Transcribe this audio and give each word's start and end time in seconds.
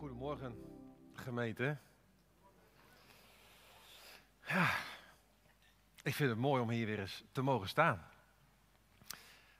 Goedemorgen, 0.00 0.54
gemeente. 1.14 1.76
Ja, 4.46 4.70
ik 6.02 6.14
vind 6.14 6.30
het 6.30 6.38
mooi 6.38 6.62
om 6.62 6.70
hier 6.70 6.86
weer 6.86 6.98
eens 6.98 7.24
te 7.32 7.42
mogen 7.42 7.68
staan. 7.68 8.06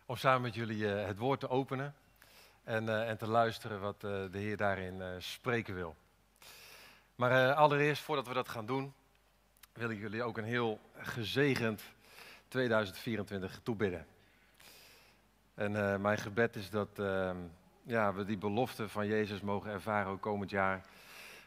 Om 0.06 0.16
samen 0.16 0.42
met 0.42 0.54
jullie 0.54 0.94
eh, 0.94 1.06
het 1.06 1.18
woord 1.18 1.40
te 1.40 1.48
openen 1.48 1.94
en, 2.64 2.88
eh, 2.88 3.08
en 3.08 3.18
te 3.18 3.26
luisteren 3.26 3.80
wat 3.80 3.94
eh, 3.94 4.10
de 4.30 4.38
Heer 4.38 4.56
daarin 4.56 5.22
spreken 5.22 5.74
wil. 5.74 5.96
Maar 7.14 7.54
allereerst, 7.54 8.02
voordat 8.02 8.26
we 8.26 8.34
dat 8.34 8.48
gaan 8.48 8.66
doen, 8.66 8.94
wil 9.72 9.90
ik 9.90 9.98
jullie 9.98 10.22
ook 10.22 10.38
een 10.38 10.44
heel 10.44 10.80
gezegend 10.96 11.82
2024 12.48 13.60
toebidden. 13.62 14.06
En 15.54 16.00
mijn 16.00 16.18
gebed 16.18 16.56
is 16.56 16.70
dat 16.70 16.98
ehm, 16.98 17.36
ja, 17.82 18.14
we 18.14 18.24
die 18.24 18.38
belofte 18.38 18.88
van 18.88 19.06
Jezus 19.06 19.40
mogen 19.40 19.70
ervaren 19.70 20.12
ook 20.12 20.20
komend 20.20 20.50
jaar. 20.50 20.86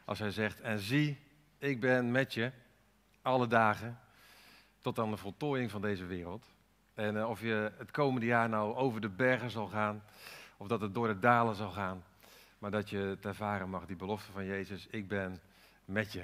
Als 0.05 0.19
hij 0.19 0.31
zegt, 0.31 0.61
en 0.61 0.79
zie, 0.79 1.19
ik 1.57 1.79
ben 1.79 2.11
met 2.11 2.33
je 2.33 2.51
alle 3.21 3.47
dagen 3.47 3.99
tot 4.81 4.99
aan 4.99 5.11
de 5.11 5.17
voltooiing 5.17 5.71
van 5.71 5.81
deze 5.81 6.05
wereld. 6.05 6.45
En 6.93 7.15
uh, 7.15 7.29
of 7.29 7.41
je 7.41 7.71
het 7.77 7.91
komende 7.91 8.25
jaar 8.25 8.49
nou 8.49 8.75
over 8.75 9.01
de 9.01 9.09
bergen 9.09 9.49
zal 9.49 9.67
gaan, 9.67 10.03
of 10.57 10.67
dat 10.67 10.81
het 10.81 10.93
door 10.93 11.07
de 11.07 11.19
dalen 11.19 11.55
zal 11.55 11.71
gaan. 11.71 12.03
Maar 12.57 12.71
dat 12.71 12.89
je 12.89 12.97
het 12.97 13.25
ervaren 13.25 13.69
mag, 13.69 13.85
die 13.85 13.95
belofte 13.95 14.31
van 14.31 14.45
Jezus, 14.45 14.87
ik 14.87 15.07
ben 15.07 15.41
met 15.85 16.11
je. 16.11 16.23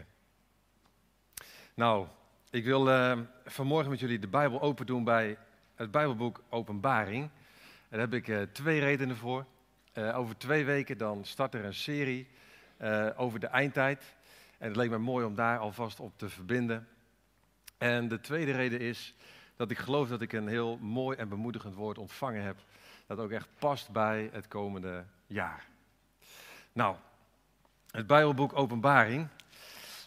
Nou, 1.74 2.08
ik 2.50 2.64
wil 2.64 2.90
uh, 2.90 3.20
vanmorgen 3.46 3.90
met 3.90 4.00
jullie 4.00 4.20
de 4.20 4.28
Bijbel 4.28 4.62
open 4.62 4.86
doen 4.86 5.04
bij 5.04 5.38
het 5.76 5.92
Bijbelboek 5.92 6.42
Openbaring. 6.50 7.24
En 7.24 7.98
daar 7.98 8.00
heb 8.00 8.14
ik 8.14 8.28
uh, 8.28 8.42
twee 8.42 8.80
redenen 8.80 9.18
voor. 9.18 9.46
Uh, 9.94 10.18
over 10.18 10.38
twee 10.38 10.66
weken 10.66 10.98
dan 10.98 11.26
start 11.26 11.54
er 11.54 11.66
een 11.66 11.74
serie 11.74 12.28
uh, 12.82 13.10
over 13.16 13.40
de 13.40 13.48
eindtijd. 13.48 14.04
En 14.58 14.68
het 14.68 14.76
leek 14.76 14.90
me 14.90 14.98
mooi 14.98 15.26
om 15.26 15.36
daar 15.36 15.58
alvast 15.58 16.00
op 16.00 16.18
te 16.18 16.30
verbinden. 16.30 16.88
En 17.78 18.08
de 18.08 18.20
tweede 18.20 18.52
reden 18.52 18.80
is 18.80 19.16
dat 19.56 19.72
ik 19.72 19.78
geloof 19.78 20.10
dat 20.10 20.22
ik 20.22 20.34
een 20.34 20.48
heel 20.48 20.78
mooi 20.78 21.18
en 21.18 21.30
bemoedigend 21.30 21.76
woord 21.76 21.98
ontvangen 21.98 22.44
heb. 22.44 22.58
Dat 23.08 23.20
ook 23.20 23.32
echt 23.32 23.48
past 23.60 23.90
bij 23.90 24.30
het 24.32 24.48
komende 24.48 25.06
jaar. 25.28 25.68
Nou, 26.72 26.96
het 27.92 28.08
Bijbelboek 28.08 28.58
Openbaring. 28.58 29.28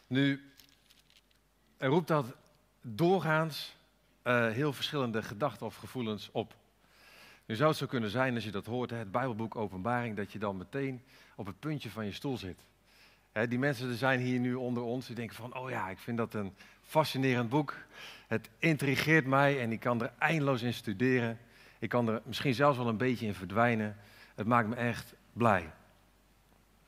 Nu, 0.06 0.52
roept 1.78 2.08
dat 2.08 2.36
doorgaans 2.80 3.76
uh, 4.24 4.48
heel 4.48 4.72
verschillende 4.72 5.22
gedachten 5.22 5.66
of 5.66 5.76
gevoelens 5.76 6.28
op. 6.32 6.54
Nu 7.52 7.58
zou 7.58 7.70
het 7.70 7.78
zo 7.78 7.86
kunnen 7.86 8.10
zijn, 8.10 8.34
als 8.34 8.44
je 8.44 8.50
dat 8.50 8.66
hoort, 8.66 8.90
het 8.90 9.10
Bijbelboek 9.10 9.56
Openbaring, 9.56 10.16
dat 10.16 10.32
je 10.32 10.38
dan 10.38 10.56
meteen 10.56 11.02
op 11.36 11.46
het 11.46 11.60
puntje 11.60 11.90
van 11.90 12.04
je 12.04 12.12
stoel 12.12 12.36
zit. 12.36 12.58
die 13.48 13.58
mensen 13.58 13.96
zijn 13.96 14.20
hier 14.20 14.40
nu 14.40 14.54
onder 14.54 14.82
ons, 14.82 15.06
die 15.06 15.16
denken 15.16 15.36
van, 15.36 15.56
oh 15.56 15.70
ja, 15.70 15.88
ik 15.88 15.98
vind 15.98 16.16
dat 16.16 16.34
een 16.34 16.54
fascinerend 16.82 17.48
boek. 17.48 17.74
Het 18.26 18.48
intrigeert 18.58 19.26
mij 19.26 19.60
en 19.60 19.72
ik 19.72 19.80
kan 19.80 20.02
er 20.02 20.12
eindeloos 20.18 20.62
in 20.62 20.74
studeren. 20.74 21.38
Ik 21.78 21.88
kan 21.88 22.08
er 22.08 22.20
misschien 22.24 22.54
zelfs 22.54 22.78
wel 22.78 22.88
een 22.88 22.96
beetje 22.96 23.26
in 23.26 23.34
verdwijnen. 23.34 23.96
Het 24.34 24.46
maakt 24.46 24.68
me 24.68 24.74
echt 24.74 25.14
blij. 25.32 25.70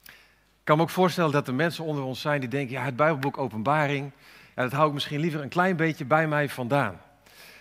Ik 0.05 0.65
kan 0.65 0.77
me 0.77 0.83
ook 0.83 0.91
voorstellen 0.91 1.33
dat 1.33 1.49
er 1.49 1.55
mensen 1.55 1.85
onder 1.85 2.05
ons 2.05 2.21
zijn 2.21 2.41
die 2.41 2.49
denken, 2.49 2.75
ja, 2.75 2.85
het 2.85 2.97
Bijbelboek 2.97 3.39
Openbaring, 3.39 4.11
ja, 4.57 4.63
dat 4.63 4.73
hou 4.73 4.87
ik 4.89 4.95
misschien 4.95 5.21
liever 5.21 5.43
een 5.43 5.49
klein 5.49 5.77
beetje 5.77 6.05
bij 6.05 6.29
mij 6.29 6.49
vandaan. 6.49 7.01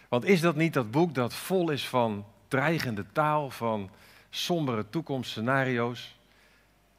Want 0.09 0.25
is 0.25 0.41
dat 0.41 0.55
niet 0.55 0.73
dat 0.73 0.91
boek 0.91 1.13
dat 1.13 1.33
vol 1.33 1.69
is 1.69 1.87
van 1.87 2.25
dreigende 2.53 3.05
taal, 3.11 3.49
van 3.49 3.89
sombere 4.29 4.89
toekomstscenario's, 4.89 6.17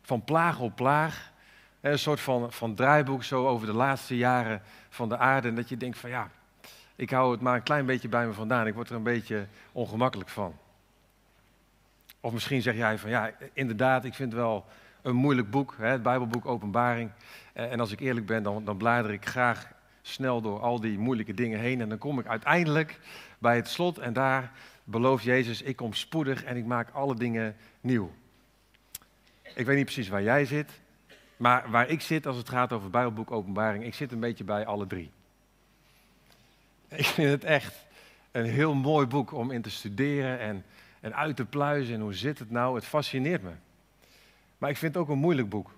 van 0.02 0.24
plaag 0.24 0.60
op 0.60 0.76
plaag. 0.76 1.32
Een 1.80 1.98
soort 1.98 2.20
van, 2.20 2.52
van 2.52 2.74
draaiboek 2.74 3.24
zo 3.24 3.46
over 3.46 3.66
de 3.66 3.72
laatste 3.72 4.16
jaren 4.16 4.62
van 4.88 5.08
de 5.08 5.18
aarde. 5.18 5.48
En 5.48 5.54
dat 5.54 5.68
je 5.68 5.76
denkt 5.76 5.98
van 5.98 6.10
ja, 6.10 6.30
ik 6.96 7.10
hou 7.10 7.32
het 7.32 7.40
maar 7.40 7.56
een 7.56 7.62
klein 7.62 7.86
beetje 7.86 8.08
bij 8.08 8.26
me 8.26 8.32
vandaan. 8.32 8.66
Ik 8.66 8.74
word 8.74 8.88
er 8.88 8.96
een 8.96 9.02
beetje 9.02 9.46
ongemakkelijk 9.72 10.30
van. 10.30 10.54
Of 12.20 12.32
misschien 12.32 12.62
zeg 12.62 12.76
jij 12.76 12.98
van 12.98 13.10
ja, 13.10 13.30
inderdaad, 13.52 14.04
ik 14.04 14.14
vind 14.14 14.32
het 14.32 14.40
wel 14.40 14.64
een 15.02 15.16
moeilijk 15.16 15.50
boek, 15.50 15.74
hè, 15.78 15.86
het 15.86 16.02
Bijbelboek 16.02 16.46
Openbaring. 16.46 17.10
Eh, 17.52 17.72
en 17.72 17.80
als 17.80 17.92
ik 17.92 18.00
eerlijk 18.00 18.26
ben, 18.26 18.42
dan, 18.42 18.64
dan 18.64 18.76
blader 18.76 19.12
ik 19.12 19.26
graag 19.26 19.72
snel 20.02 20.40
door 20.40 20.60
al 20.60 20.80
die 20.80 20.98
moeilijke 20.98 21.34
dingen 21.34 21.58
heen. 21.58 21.80
En 21.80 21.88
dan 21.88 21.98
kom 21.98 22.18
ik 22.18 22.26
uiteindelijk 22.26 23.00
bij 23.38 23.56
het 23.56 23.68
slot 23.68 23.98
en 23.98 24.12
daar 24.12 24.52
belooft 24.84 25.24
Jezus, 25.24 25.62
ik 25.62 25.76
kom 25.76 25.92
spoedig 25.92 26.44
en 26.44 26.56
ik 26.56 26.64
maak 26.64 26.90
alle 26.90 27.14
dingen 27.14 27.56
nieuw. 27.80 28.12
Ik 29.54 29.66
weet 29.66 29.76
niet 29.76 29.84
precies 29.84 30.08
waar 30.08 30.22
jij 30.22 30.44
zit, 30.44 30.80
maar 31.36 31.70
waar 31.70 31.88
ik 31.88 32.00
zit 32.00 32.26
als 32.26 32.36
het 32.36 32.48
gaat 32.48 32.72
over 32.72 32.90
Bijbelboek 32.90 33.30
Openbaring, 33.30 33.84
ik 33.84 33.94
zit 33.94 34.12
een 34.12 34.20
beetje 34.20 34.44
bij 34.44 34.66
alle 34.66 34.86
drie. 34.86 35.10
Ik 36.88 37.06
vind 37.06 37.30
het 37.30 37.44
echt 37.44 37.86
een 38.30 38.44
heel 38.44 38.74
mooi 38.74 39.06
boek 39.06 39.32
om 39.32 39.50
in 39.50 39.62
te 39.62 39.70
studeren 39.70 40.38
en, 40.38 40.64
en 41.00 41.14
uit 41.14 41.36
te 41.36 41.44
pluizen. 41.44 41.94
En 41.94 42.00
hoe 42.00 42.14
zit 42.14 42.38
het 42.38 42.50
nou? 42.50 42.74
Het 42.74 42.84
fascineert 42.84 43.42
me. 43.42 43.52
Maar 44.58 44.70
ik 44.70 44.76
vind 44.76 44.94
het 44.94 45.02
ook 45.02 45.08
een 45.08 45.18
moeilijk 45.18 45.48
boek. 45.48 45.70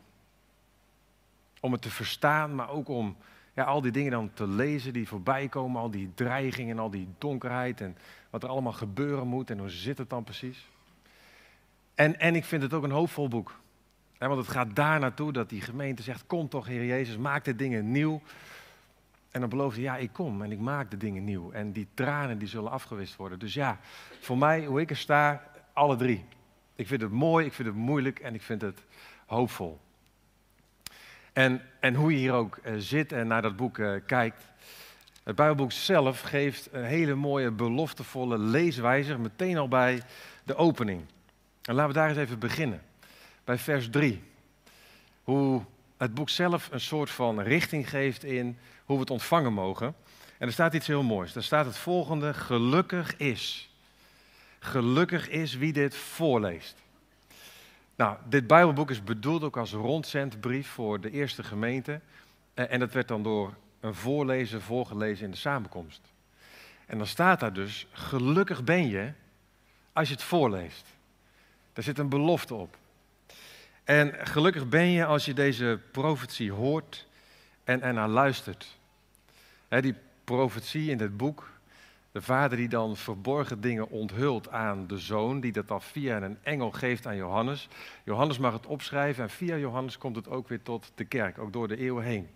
Om 1.60 1.72
het 1.72 1.82
te 1.82 1.90
verstaan, 1.90 2.54
maar 2.54 2.68
ook 2.68 2.88
om 2.88 3.16
ja, 3.56 3.64
al 3.64 3.80
die 3.80 3.90
dingen 3.90 4.10
dan 4.10 4.30
te 4.34 4.48
lezen 4.48 4.92
die 4.92 5.08
voorbij 5.08 5.48
komen, 5.48 5.80
al 5.80 5.90
die 5.90 6.10
dreigingen, 6.14 6.78
al 6.78 6.90
die 6.90 7.08
donkerheid 7.18 7.80
en 7.80 7.96
wat 8.30 8.42
er 8.42 8.48
allemaal 8.48 8.72
gebeuren 8.72 9.26
moet 9.26 9.50
en 9.50 9.58
hoe 9.58 9.68
zit 9.68 9.98
het 9.98 10.10
dan 10.10 10.24
precies. 10.24 10.68
En, 11.94 12.18
en 12.18 12.34
ik 12.34 12.44
vind 12.44 12.62
het 12.62 12.72
ook 12.72 12.82
een 12.82 12.90
hoopvol 12.90 13.28
boek. 13.28 13.60
want 14.18 14.36
het 14.36 14.48
gaat 14.48 14.76
daar 14.76 15.00
naartoe 15.00 15.32
dat 15.32 15.48
die 15.48 15.60
gemeente 15.60 16.02
zegt, 16.02 16.26
kom 16.26 16.48
toch 16.48 16.66
Heer 16.66 16.84
Jezus, 16.84 17.16
maak 17.16 17.44
de 17.44 17.56
dingen 17.56 17.90
nieuw. 17.90 18.22
En 19.30 19.40
dan 19.40 19.48
belooft 19.50 19.76
hij, 19.76 19.84
ja 19.84 19.96
ik 19.96 20.12
kom 20.12 20.42
en 20.42 20.52
ik 20.52 20.60
maak 20.60 20.90
de 20.90 20.96
dingen 20.96 21.24
nieuw. 21.24 21.50
En 21.50 21.72
die 21.72 21.88
tranen 21.94 22.38
die 22.38 22.48
zullen 22.48 22.70
afgewist 22.70 23.16
worden. 23.16 23.38
Dus 23.38 23.54
ja, 23.54 23.78
voor 24.20 24.38
mij, 24.38 24.64
hoe 24.64 24.80
ik 24.80 24.90
er 24.90 24.96
sta, 24.96 25.50
alle 25.72 25.96
drie. 25.96 26.24
Ik 26.74 26.86
vind 26.86 27.00
het 27.00 27.10
mooi, 27.12 27.46
ik 27.46 27.52
vind 27.52 27.68
het 27.68 27.76
moeilijk 27.76 28.18
en 28.18 28.34
ik 28.34 28.42
vind 28.42 28.62
het 28.62 28.82
hoopvol. 29.26 29.80
En, 31.36 31.62
en 31.80 31.94
hoe 31.94 32.12
je 32.12 32.18
hier 32.18 32.32
ook 32.32 32.58
uh, 32.64 32.72
zit 32.78 33.12
en 33.12 33.26
naar 33.26 33.42
dat 33.42 33.56
boek 33.56 33.78
uh, 33.78 33.92
kijkt. 34.06 34.44
Het 35.22 35.36
Bijbelboek 35.36 35.72
zelf 35.72 36.20
geeft 36.20 36.68
een 36.72 36.84
hele 36.84 37.14
mooie, 37.14 37.50
beloftevolle 37.50 38.38
leeswijzer 38.38 39.20
meteen 39.20 39.58
al 39.58 39.68
bij 39.68 40.02
de 40.44 40.54
opening. 40.54 41.02
En 41.62 41.74
laten 41.74 41.92
we 41.92 41.98
daar 41.98 42.08
eens 42.08 42.18
even 42.18 42.38
beginnen. 42.38 42.82
Bij 43.44 43.58
vers 43.58 43.90
3. 43.90 44.22
Hoe 45.22 45.62
het 45.96 46.14
boek 46.14 46.28
zelf 46.28 46.68
een 46.72 46.80
soort 46.80 47.10
van 47.10 47.40
richting 47.40 47.90
geeft 47.90 48.24
in 48.24 48.58
hoe 48.84 48.96
we 48.96 49.02
het 49.02 49.10
ontvangen 49.10 49.52
mogen. 49.52 49.94
En 50.38 50.46
er 50.46 50.52
staat 50.52 50.74
iets 50.74 50.86
heel 50.86 51.02
moois. 51.02 51.32
Daar 51.32 51.42
staat 51.42 51.66
het 51.66 51.78
volgende: 51.78 52.34
Gelukkig 52.34 53.16
is. 53.16 53.70
Gelukkig 54.58 55.28
is 55.28 55.56
wie 55.56 55.72
dit 55.72 55.96
voorleest. 55.96 56.76
Nou, 57.96 58.16
dit 58.28 58.46
Bijbelboek 58.46 58.90
is 58.90 59.04
bedoeld 59.04 59.42
ook 59.42 59.56
als 59.56 59.72
rondzendbrief 59.72 60.68
voor 60.68 61.00
de 61.00 61.10
eerste 61.10 61.42
gemeente. 61.42 62.00
Eh, 62.54 62.72
en 62.72 62.80
dat 62.80 62.92
werd 62.92 63.08
dan 63.08 63.22
door 63.22 63.54
een 63.80 63.94
voorlezer 63.94 64.62
voorgelezen 64.62 65.24
in 65.24 65.30
de 65.30 65.36
samenkomst. 65.36 66.00
En 66.86 66.98
dan 66.98 67.06
staat 67.06 67.40
daar 67.40 67.52
dus, 67.52 67.86
gelukkig 67.92 68.64
ben 68.64 68.88
je 68.88 69.12
als 69.92 70.08
je 70.08 70.14
het 70.14 70.22
voorleest. 70.22 70.86
Daar 71.72 71.84
zit 71.84 71.98
een 71.98 72.08
belofte 72.08 72.54
op. 72.54 72.76
En 73.84 74.14
gelukkig 74.26 74.68
ben 74.68 74.86
je 74.86 75.04
als 75.04 75.24
je 75.24 75.34
deze 75.34 75.80
profetie 75.90 76.52
hoort 76.52 77.06
en 77.64 77.82
ernaar 77.82 78.08
luistert. 78.08 78.78
die 79.68 79.94
profetie 80.24 80.90
in 80.90 80.98
dit 80.98 81.16
boek, 81.16 81.48
de 82.16 82.22
vader 82.22 82.56
die 82.56 82.68
dan 82.68 82.96
verborgen 82.96 83.60
dingen 83.60 83.90
onthult 83.90 84.50
aan 84.50 84.86
de 84.86 84.98
zoon, 84.98 85.40
die 85.40 85.52
dat 85.52 85.68
dan 85.68 85.82
via 85.82 86.22
een 86.22 86.38
engel 86.42 86.70
geeft 86.70 87.06
aan 87.06 87.16
Johannes. 87.16 87.68
Johannes 88.04 88.38
mag 88.38 88.52
het 88.52 88.66
opschrijven 88.66 89.22
en 89.22 89.30
via 89.30 89.56
Johannes 89.56 89.98
komt 89.98 90.16
het 90.16 90.28
ook 90.28 90.48
weer 90.48 90.62
tot 90.62 90.92
de 90.94 91.04
kerk, 91.04 91.38
ook 91.38 91.52
door 91.52 91.68
de 91.68 91.76
eeuwen 91.76 92.04
heen. 92.04 92.28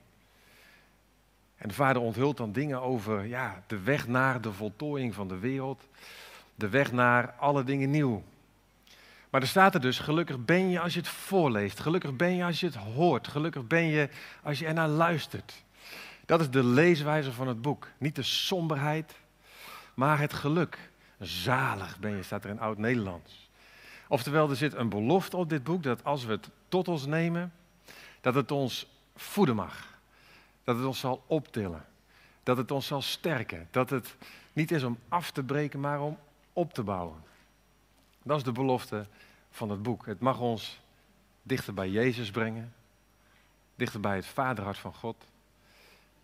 En 1.56 1.69
de 1.69 1.75
vader 1.75 2.03
onthult 2.03 2.37
dan 2.37 2.53
dingen 2.53 2.82
over 2.82 3.27
ja, 3.27 3.62
de 3.67 3.81
weg 3.81 4.09
naar 4.09 4.41
de 4.41 4.53
voltooiing 4.53 5.15
van 5.15 5.29
de 5.29 5.38
wereld, 5.38 5.88
de 6.55 6.69
weg 6.69 6.93
naar 6.93 7.35
alle 7.38 7.65
dingen 7.65 7.91
nieuw. 7.91 8.23
Maar 9.31 9.41
er 9.41 9.49
staat 9.49 9.75
er 9.75 9.81
dus, 9.81 9.99
gelukkig 9.99 10.44
ben 10.44 10.71
je 10.71 10.81
als 10.81 10.93
je 10.93 11.00
het 11.00 11.09
voorleest, 11.09 11.81
gelukkig 11.81 12.17
ben 12.17 12.37
je 12.37 12.44
als 12.44 12.61
je 12.61 12.67
het 12.67 12.76
hoort, 12.76 13.29
gelukkig 13.29 13.67
ben 13.67 13.85
je 13.85 14.09
als 14.43 14.59
je 14.59 14.67
ernaar 14.67 14.88
luistert. 14.88 15.65
Dat 16.26 16.41
is 16.41 16.50
de 16.50 16.65
leeswijze 16.65 17.33
van 17.33 17.49
het 17.49 17.62
boek. 17.62 17.88
Niet 17.99 18.17
de 18.17 18.23
somberheid, 18.23 19.15
maar 20.00 20.19
het 20.19 20.32
geluk. 20.32 20.91
Zalig 21.19 21.99
ben 21.99 22.17
je, 22.17 22.23
staat 22.23 22.44
er 22.44 22.50
in 22.50 22.61
oud-Nederlands. 22.61 23.49
Oftewel, 24.08 24.50
er 24.50 24.56
zit 24.56 24.75
een 24.75 24.88
belofte 24.88 25.37
op 25.37 25.49
dit 25.49 25.64
boek 25.64 25.82
dat 25.82 26.05
als 26.05 26.25
we 26.25 26.32
het 26.32 26.50
tot 26.69 26.88
ons 26.88 27.06
nemen, 27.06 27.52
dat 28.20 28.35
het 28.35 28.50
ons 28.50 28.87
voeden 29.17 29.55
mag. 29.55 29.99
Dat 30.64 30.76
het 30.76 30.85
ons 30.87 30.99
zal 30.99 31.25
optillen. 31.26 31.85
Dat 32.43 32.56
het 32.56 32.70
ons 32.70 32.87
zal 32.87 33.02
sterken. 33.02 33.69
Dat 33.70 33.91
het 33.91 34.17
niet 34.52 34.70
is 34.70 34.82
om 34.82 34.99
af 35.08 35.31
te 35.31 35.43
breken, 35.43 35.81
maar 35.81 36.00
om 36.00 36.19
op 36.52 36.73
te 36.73 36.82
bouwen. 36.82 37.23
Dat 38.23 38.37
is 38.37 38.44
de 38.44 38.52
belofte 38.52 39.06
van 39.50 39.70
het 39.70 39.82
boek. 39.82 40.06
Het 40.06 40.20
mag 40.20 40.38
ons 40.38 40.81
dichter 41.43 41.75
bij 41.75 41.91
Jezus 41.91 42.31
brengen. 42.31 42.73
dichter 43.75 44.00
bij 44.00 44.17
het 44.17 44.26
vaderhart 44.26 44.79
van 44.79 44.94
God. 44.94 45.25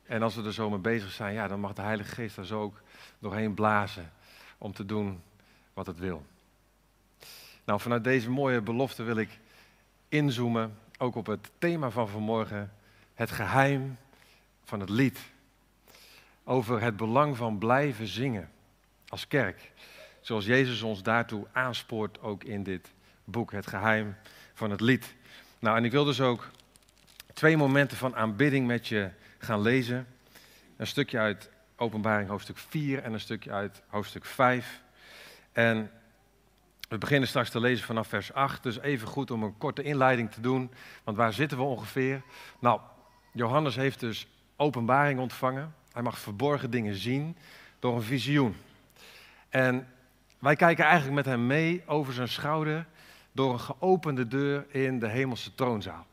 En 0.06 0.23
als 0.23 0.35
we 0.35 0.43
er 0.43 0.53
zo 0.53 0.70
mee 0.70 0.79
bezig 0.79 1.12
zijn, 1.12 1.35
ja, 1.35 1.49
dan 1.49 1.61
mag 1.61 1.73
de 1.73 1.82
Heilige 1.82 2.14
Geest 2.14 2.37
daar 2.37 2.44
zo 2.44 2.61
ook 2.61 2.81
doorheen 3.19 3.55
blazen 3.55 4.12
om 4.58 4.73
te 4.73 4.87
doen 4.87 5.23
wat 5.75 5.87
het 5.87 5.99
wil. 5.99 6.26
Nou, 7.64 7.81
vanuit 7.81 8.05
deze 8.05 8.31
mooie 8.31 8.61
belofte 8.61 9.03
wil 9.03 9.17
ik 9.17 9.38
inzoomen 10.08 10.79
ook 10.99 11.14
op 11.14 11.26
het 11.26 11.50
thema 11.58 11.91
van 11.91 12.08
vanmorgen, 12.08 12.73
het 13.14 13.31
geheim 13.31 13.99
van 14.64 14.81
het 14.81 14.88
lied. 14.88 15.19
Over 16.44 16.81
het 16.81 16.97
belang 16.97 17.37
van 17.37 17.59
blijven 17.59 18.06
zingen 18.06 18.50
als 19.09 19.29
kerk. 19.29 19.73
Zoals 20.20 20.44
Jezus 20.44 20.82
ons 20.82 21.02
daartoe 21.02 21.47
aanspoort, 21.52 22.20
ook 22.20 22.44
in 22.44 22.62
dit 22.62 22.91
boek, 23.25 23.52
Het 23.52 23.67
Geheim 23.67 24.17
van 24.55 24.70
het 24.70 24.81
Lied. 24.81 25.14
Nou, 25.59 25.76
en 25.76 25.85
ik 25.85 25.91
wil 25.91 26.05
dus 26.05 26.20
ook 26.20 26.50
twee 27.32 27.56
momenten 27.56 27.97
van 27.97 28.17
aanbidding 28.17 28.67
met 28.67 28.88
je 28.88 29.11
gaan 29.46 29.60
lezen. 29.60 30.06
Een 30.76 30.87
stukje 30.87 31.19
uit 31.19 31.50
Openbaring 31.76 32.28
hoofdstuk 32.28 32.58
4 32.58 33.02
en 33.02 33.12
een 33.12 33.20
stukje 33.20 33.50
uit 33.50 33.82
hoofdstuk 33.87 34.25
5. 34.25 34.82
En 35.52 35.90
we 36.88 36.98
beginnen 36.98 37.28
straks 37.28 37.50
te 37.50 37.60
lezen 37.60 37.87
vanaf 37.87 38.08
vers 38.08 38.32
8, 38.32 38.62
dus 38.62 38.78
even 38.78 39.08
goed 39.08 39.31
om 39.31 39.43
een 39.43 39.58
korte 39.58 39.82
inleiding 39.82 40.31
te 40.31 40.40
doen. 40.40 40.70
Want 41.04 41.16
waar 41.16 41.32
zitten 41.32 41.58
we 41.58 41.64
ongeveer? 41.64 42.22
Nou, 42.58 42.81
Johannes 43.32 43.76
heeft 43.76 44.00
dus 44.00 44.26
openbaring 44.56 45.20
ontvangen. 45.20 45.75
Hij 45.92 46.02
mag 46.02 46.19
verborgen 46.19 46.70
dingen 46.70 46.94
zien 46.94 47.37
door 47.78 47.96
een 47.96 48.02
visioen. 48.02 48.56
En 49.49 49.88
wij 50.38 50.56
kijken 50.56 50.84
eigenlijk 50.84 51.14
met 51.14 51.25
hem 51.25 51.46
mee 51.46 51.82
over 51.87 52.12
zijn 52.12 52.28
schouder 52.28 52.87
door 53.32 53.52
een 53.52 53.60
geopende 53.60 54.28
deur 54.28 54.66
in 54.69 54.99
de 54.99 55.08
hemelse 55.08 55.54
troonzaal. 55.54 56.06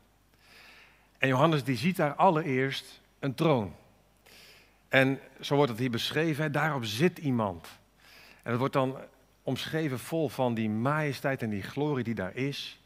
En 1.18 1.28
Johannes 1.28 1.64
die 1.64 1.76
ziet 1.76 1.96
daar 1.96 2.14
allereerst 2.14 3.02
een 3.24 3.34
troon. 3.34 3.74
En 4.88 5.20
zo 5.40 5.54
wordt 5.54 5.70
het 5.70 5.80
hier 5.80 5.90
beschreven, 5.90 6.52
daarop 6.52 6.84
zit 6.84 7.18
iemand. 7.18 7.68
En 8.42 8.50
het 8.50 8.58
wordt 8.58 8.74
dan 8.74 8.96
omschreven 9.42 9.98
vol 9.98 10.28
van 10.28 10.54
die 10.54 10.70
majesteit 10.70 11.42
en 11.42 11.50
die 11.50 11.62
glorie 11.62 12.04
die 12.04 12.14
daar 12.14 12.36
is. 12.36 12.78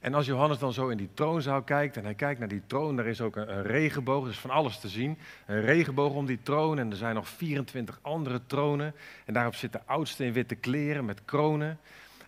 En 0.00 0.14
als 0.14 0.26
Johannes 0.26 0.58
dan 0.58 0.72
zo 0.72 0.88
in 0.88 0.96
die 0.96 1.08
troonzaal 1.14 1.62
kijkt 1.62 1.96
en 1.96 2.04
hij 2.04 2.14
kijkt 2.14 2.38
naar 2.38 2.48
die 2.48 2.62
troon, 2.66 2.96
daar 2.96 3.06
is 3.06 3.20
ook 3.20 3.36
een, 3.36 3.62
regenboog, 3.62 4.24
er 4.24 4.30
is 4.30 4.38
van 4.38 4.50
alles 4.50 4.78
te 4.80 4.88
zien. 4.88 5.18
Een 5.46 5.60
regenboog 5.60 6.12
om 6.12 6.26
die 6.26 6.42
troon 6.42 6.78
en 6.78 6.90
er 6.90 6.96
zijn 6.96 7.14
nog 7.14 7.28
24 7.28 7.98
andere 8.02 8.40
tronen. 8.46 8.94
En 9.24 9.34
daarop 9.34 9.54
zitten 9.54 9.82
oudste 9.86 10.24
in 10.24 10.32
witte 10.32 10.54
kleren 10.54 11.04
met 11.04 11.24
kronen. 11.24 11.78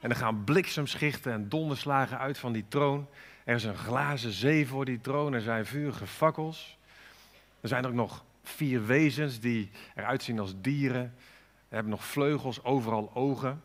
En 0.00 0.10
er 0.10 0.16
gaan 0.16 0.44
bliksemschichten 0.44 1.32
en 1.32 1.48
donderslagen 1.48 2.18
uit 2.18 2.38
van 2.38 2.52
die 2.52 2.64
troon. 2.68 3.06
Er 3.44 3.54
is 3.54 3.64
een 3.64 3.76
glazen 3.76 4.32
zee 4.32 4.66
voor 4.66 4.84
die 4.84 5.00
troon, 5.00 5.32
er 5.32 5.40
zijn 5.40 5.66
vurige 5.66 6.06
fakkels. 6.06 6.78
Er 7.60 7.68
zijn 7.68 7.86
ook 7.86 7.92
nog 7.92 8.24
vier 8.42 8.86
wezens 8.86 9.40
die 9.40 9.70
eruit 9.94 10.22
zien 10.22 10.38
als 10.38 10.54
dieren. 10.60 11.14
We 11.68 11.74
hebben 11.74 11.92
nog 11.92 12.04
vleugels, 12.04 12.64
overal 12.64 13.10
ogen. 13.14 13.62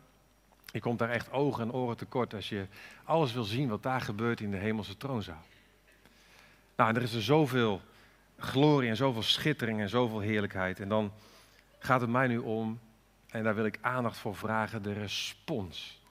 Je 0.71 0.79
komt 0.79 0.99
daar 0.99 1.09
echt 1.09 1.31
ogen 1.31 1.63
en 1.63 1.73
oren 1.73 1.97
tekort 1.97 2.33
als 2.33 2.49
je 2.49 2.67
alles 3.03 3.33
wil 3.33 3.43
zien 3.43 3.69
wat 3.69 3.83
daar 3.83 4.01
gebeurt 4.01 4.39
in 4.39 4.51
de 4.51 4.57
hemelse 4.57 4.97
troonzaal. 4.97 5.43
Nou, 6.75 6.95
er 6.95 7.01
is 7.01 7.13
er 7.13 7.21
zoveel 7.21 7.81
glorie 8.37 8.89
en 8.89 8.95
zoveel 8.95 9.23
schittering 9.23 9.79
en 9.79 9.89
zoveel 9.89 10.19
heerlijkheid. 10.19 10.79
En 10.79 10.89
dan 10.89 11.11
gaat 11.79 12.01
het 12.01 12.09
mij 12.09 12.27
nu 12.27 12.37
om, 12.37 12.79
en 13.29 13.43
daar 13.43 13.55
wil 13.55 13.65
ik 13.65 13.77
aandacht 13.81 14.17
voor 14.17 14.35
vragen, 14.35 14.83
de 14.83 14.93
respons. 14.93 16.01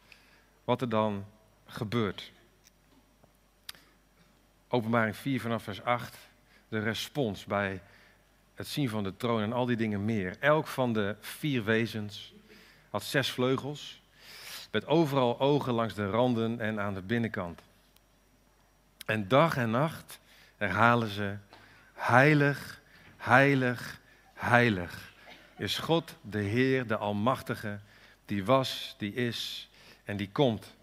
Wat 0.64 0.80
er 0.80 0.88
dan 0.88 1.24
gebeurt. 1.66 2.32
Openbaring 4.68 5.16
4 5.16 5.40
vanaf 5.40 5.62
vers 5.62 5.82
8, 5.82 6.18
de 6.74 6.80
respons 6.80 7.44
bij 7.44 7.80
het 8.54 8.66
zien 8.66 8.88
van 8.88 9.02
de 9.02 9.16
troon 9.16 9.42
en 9.42 9.52
al 9.52 9.66
die 9.66 9.76
dingen 9.76 10.04
meer. 10.04 10.36
Elk 10.40 10.66
van 10.66 10.92
de 10.92 11.16
vier 11.20 11.64
wezens 11.64 12.34
had 12.90 13.02
zes 13.02 13.30
vleugels, 13.30 14.02
met 14.70 14.86
overal 14.86 15.40
ogen 15.40 15.72
langs 15.72 15.94
de 15.94 16.10
randen 16.10 16.60
en 16.60 16.80
aan 16.80 16.94
de 16.94 17.02
binnenkant. 17.02 17.60
En 19.06 19.28
dag 19.28 19.56
en 19.56 19.70
nacht 19.70 20.18
herhalen 20.56 21.08
ze: 21.08 21.36
Heilig, 21.92 22.80
heilig, 23.16 24.00
heilig 24.34 25.12
is 25.56 25.78
God, 25.78 26.16
de 26.20 26.38
Heer, 26.38 26.86
de 26.86 26.96
Almachtige, 26.96 27.78
die 28.24 28.44
was, 28.44 28.94
die 28.98 29.14
is 29.14 29.68
en 30.04 30.16
die 30.16 30.30
komt. 30.30 30.74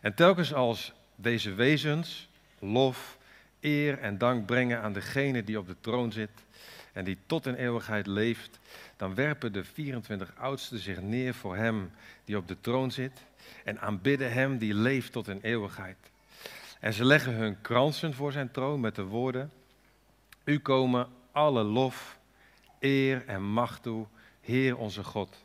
En 0.00 0.14
telkens 0.14 0.54
als 0.54 0.92
deze 1.16 1.54
wezens 1.54 2.28
lof, 2.58 3.18
eer 3.64 3.98
en 3.98 4.18
dank 4.18 4.46
brengen 4.46 4.80
aan 4.80 4.92
degene 4.92 5.44
die 5.44 5.58
op 5.58 5.66
de 5.66 5.76
troon 5.80 6.12
zit 6.12 6.30
en 6.92 7.04
die 7.04 7.18
tot 7.26 7.46
in 7.46 7.54
eeuwigheid 7.54 8.06
leeft, 8.06 8.58
dan 8.96 9.14
werpen 9.14 9.52
de 9.52 9.64
24 9.64 10.32
oudsten 10.36 10.78
zich 10.78 11.00
neer 11.00 11.34
voor 11.34 11.56
hem 11.56 11.90
die 12.24 12.36
op 12.36 12.48
de 12.48 12.60
troon 12.60 12.90
zit 12.90 13.24
en 13.64 13.80
aanbidden 13.80 14.32
hem 14.32 14.58
die 14.58 14.74
leeft 14.74 15.12
tot 15.12 15.28
in 15.28 15.38
eeuwigheid. 15.42 15.96
En 16.80 16.92
ze 16.92 17.04
leggen 17.04 17.34
hun 17.34 17.60
kransen 17.60 18.14
voor 18.14 18.32
zijn 18.32 18.50
troon 18.50 18.80
met 18.80 18.94
de 18.94 19.04
woorden: 19.04 19.52
U 20.44 20.58
komen 20.58 21.08
alle 21.32 21.62
lof, 21.62 22.18
eer 22.80 23.26
en 23.26 23.42
macht 23.42 23.82
toe, 23.82 24.06
Heer 24.40 24.76
onze 24.76 25.04
God. 25.04 25.44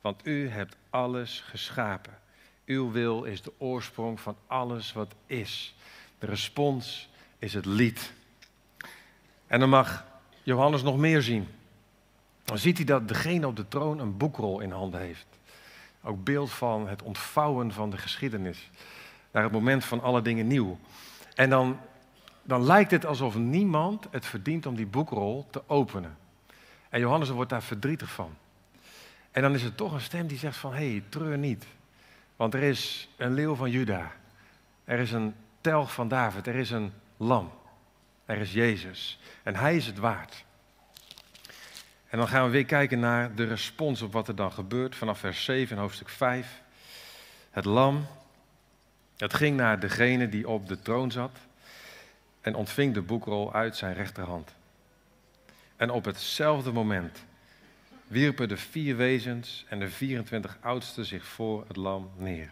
Want 0.00 0.26
u 0.26 0.48
hebt 0.48 0.76
alles 0.90 1.40
geschapen. 1.40 2.18
Uw 2.66 2.90
wil 2.90 3.24
is 3.24 3.42
de 3.42 3.52
oorsprong 3.58 4.20
van 4.20 4.36
alles 4.46 4.92
wat 4.92 5.14
is. 5.26 5.74
De 6.18 6.26
respons 6.26 7.08
is 7.44 7.54
het 7.54 7.64
lied. 7.64 8.12
En 9.46 9.60
dan 9.60 9.68
mag 9.68 10.04
Johannes 10.42 10.82
nog 10.82 10.96
meer 10.96 11.22
zien. 11.22 11.48
Dan 12.44 12.58
ziet 12.58 12.76
hij 12.76 12.86
dat 12.86 13.08
degene 13.08 13.46
op 13.46 13.56
de 13.56 13.68
troon 13.68 13.98
een 13.98 14.16
boekrol 14.16 14.60
in 14.60 14.70
handen 14.70 15.00
heeft. 15.00 15.26
Ook 16.02 16.24
beeld 16.24 16.50
van 16.50 16.88
het 16.88 17.02
ontvouwen 17.02 17.72
van 17.72 17.90
de 17.90 17.98
geschiedenis. 17.98 18.70
Naar 19.30 19.42
het 19.42 19.52
moment 19.52 19.84
van 19.84 20.02
alle 20.02 20.22
dingen 20.22 20.46
nieuw. 20.46 20.78
En 21.34 21.50
dan, 21.50 21.78
dan 22.42 22.64
lijkt 22.64 22.90
het 22.90 23.06
alsof 23.06 23.36
niemand 23.36 24.06
het 24.10 24.26
verdient 24.26 24.66
om 24.66 24.74
die 24.74 24.86
boekrol 24.86 25.46
te 25.50 25.62
openen. 25.66 26.16
En 26.88 27.00
Johannes 27.00 27.28
wordt 27.28 27.50
daar 27.50 27.62
verdrietig 27.62 28.10
van. 28.10 28.36
En 29.30 29.42
dan 29.42 29.54
is 29.54 29.62
er 29.62 29.74
toch 29.74 29.92
een 29.92 30.00
stem 30.00 30.26
die 30.26 30.38
zegt 30.38 30.56
van, 30.56 30.72
hé, 30.74 30.90
hey, 30.90 31.02
treur 31.08 31.38
niet. 31.38 31.66
Want 32.36 32.54
er 32.54 32.62
is 32.62 33.08
een 33.16 33.34
leeuw 33.34 33.54
van 33.54 33.70
Juda. 33.70 34.12
Er 34.84 34.98
is 34.98 35.12
een 35.12 35.34
telg 35.60 35.92
van 35.92 36.08
David. 36.08 36.46
Er 36.46 36.54
is 36.54 36.70
een 36.70 36.92
lam. 37.24 37.52
Er 38.24 38.38
is 38.38 38.52
Jezus. 38.52 39.18
En 39.42 39.56
hij 39.56 39.76
is 39.76 39.86
het 39.86 39.98
waard. 39.98 40.44
En 42.08 42.18
dan 42.18 42.28
gaan 42.28 42.44
we 42.44 42.50
weer 42.50 42.64
kijken 42.64 43.00
naar 43.00 43.34
de 43.34 43.44
respons 43.44 44.02
op 44.02 44.12
wat 44.12 44.28
er 44.28 44.36
dan 44.36 44.52
gebeurt 44.52 44.96
vanaf 44.96 45.18
vers 45.18 45.44
7 45.44 45.76
in 45.76 45.82
hoofdstuk 45.82 46.08
5. 46.08 46.62
Het 47.50 47.64
lam, 47.64 48.06
het 49.16 49.34
ging 49.34 49.56
naar 49.56 49.80
degene 49.80 50.28
die 50.28 50.48
op 50.48 50.68
de 50.68 50.80
troon 50.80 51.10
zat 51.10 51.38
en 52.40 52.54
ontving 52.54 52.94
de 52.94 53.02
boekrol 53.02 53.52
uit 53.52 53.76
zijn 53.76 53.94
rechterhand. 53.94 54.54
En 55.76 55.90
op 55.90 56.04
hetzelfde 56.04 56.72
moment 56.72 57.24
wierpen 58.06 58.48
de 58.48 58.56
vier 58.56 58.96
wezens 58.96 59.64
en 59.68 59.78
de 59.78 59.88
24 59.88 60.56
oudsten 60.60 61.04
zich 61.04 61.24
voor 61.24 61.64
het 61.66 61.76
lam 61.76 62.10
neer. 62.16 62.50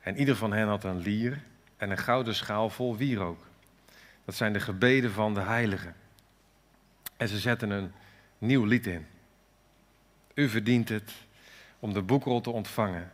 En 0.00 0.16
ieder 0.16 0.36
van 0.36 0.52
hen 0.52 0.68
had 0.68 0.84
een 0.84 0.98
lier 0.98 1.42
en 1.84 1.90
een 1.90 1.98
gouden 1.98 2.34
schaal 2.34 2.70
vol 2.70 2.96
wierook. 2.96 3.46
Dat 4.24 4.34
zijn 4.34 4.52
de 4.52 4.60
gebeden 4.60 5.12
van 5.12 5.34
de 5.34 5.40
heiligen. 5.40 5.94
En 7.16 7.28
ze 7.28 7.38
zetten 7.38 7.70
een 7.70 7.92
nieuw 8.38 8.64
lied 8.64 8.86
in. 8.86 9.06
U 10.34 10.48
verdient 10.48 10.88
het 10.88 11.12
om 11.78 11.92
de 11.92 12.02
boekrol 12.02 12.40
te 12.40 12.50
ontvangen 12.50 13.12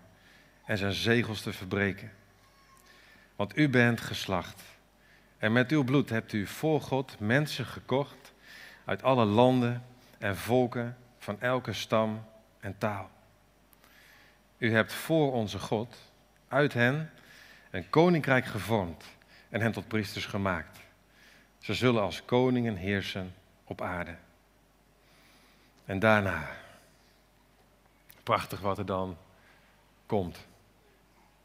en 0.65 0.79
zijn 0.79 0.93
zegels 0.93 1.43
te 1.43 1.53
verbreken. 1.53 2.13
Want 3.37 3.57
u 3.59 3.69
bent 3.69 4.01
geslacht. 4.01 4.63
En 5.39 5.53
met 5.53 5.71
uw 5.71 5.85
bloed 5.85 6.11
hebt 6.11 6.33
u 6.33 6.47
voor 6.47 6.81
God 6.81 7.21
mensen 7.21 7.67
gekocht 7.67 8.33
uit 8.85 9.03
alle 9.03 9.25
landen 9.25 9.85
en 10.19 10.37
volken 10.37 10.97
van 11.19 11.41
elke 11.41 11.73
stam 11.73 12.25
en 12.61 12.79
taal. 12.79 13.11
U 14.59 14.73
hebt 14.73 14.93
voor 14.93 15.33
onze 15.33 15.59
God 15.59 15.97
uit 16.49 16.73
hen 16.73 17.11
een 17.71 17.91
koninkrijk 17.91 18.45
gevormd 18.45 19.05
en 19.49 19.61
hen 19.61 19.73
tot 19.73 19.89
priesters 19.89 20.27
gemaakt. 20.27 20.79
Ze 21.59 21.75
zullen 21.75 22.03
als 22.03 22.25
koningen 22.25 22.77
heersen 22.77 23.35
op 23.65 23.81
aarde. 23.81 24.15
En 25.85 25.99
daarna, 25.99 26.49
prachtig 28.23 28.61
wat 28.61 28.79
er 28.79 28.87
dan 28.87 29.17
komt. 30.07 30.47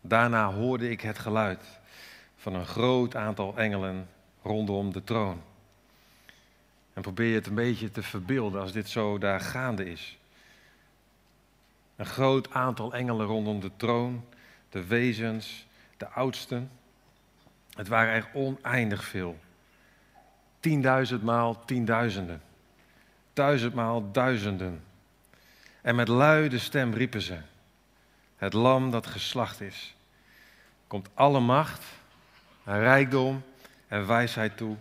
Daarna 0.02 0.52
hoorde 0.52 0.90
ik 0.90 1.02
het 1.02 1.20
geluid 1.20 1.80
van 2.36 2.54
een 2.54 2.66
groot 2.66 3.16
aantal 3.16 3.58
engelen 3.58 4.10
rondom 4.42 4.94
de 4.94 5.04
troon. 5.04 5.42
En 6.94 7.02
probeer 7.02 7.28
je 7.28 7.36
het 7.36 7.48
een 7.48 7.56
beetje 7.56 7.92
te 7.92 8.04
verbeelden 8.04 8.62
als 8.62 8.72
dit 8.72 8.90
zo 8.90 9.18
daar 9.18 9.40
gaande 9.40 9.92
is. 9.92 10.18
Een 11.96 12.06
groot 12.06 12.52
aantal 12.52 12.94
engelen 12.94 13.26
rondom 13.26 13.60
de 13.60 13.72
troon, 13.78 14.26
de 14.70 14.86
wezens, 14.86 15.68
de 15.98 16.08
oudsten. 16.08 16.72
Het 17.76 17.88
waren 17.88 18.14
er 18.14 18.30
oneindig 18.34 19.04
veel. 19.04 19.40
tienduizendmaal 20.60 21.66
tienduizenden, 21.66 22.42
duizendmaal 23.34 24.12
duizenden. 24.12 24.84
En 25.82 25.96
met 25.96 26.08
luide 26.08 26.60
stem 26.60 26.94
riepen 26.94 27.22
ze, 27.22 27.38
het 28.36 28.54
lam 28.54 28.92
dat 28.92 29.08
geslacht 29.08 29.62
is, 29.62 29.96
komt 30.88 31.10
alle 31.14 31.40
macht, 31.40 31.84
rijkdom 32.64 33.44
en 33.88 34.08
wijsheid 34.08 34.58
toe, 34.58 34.76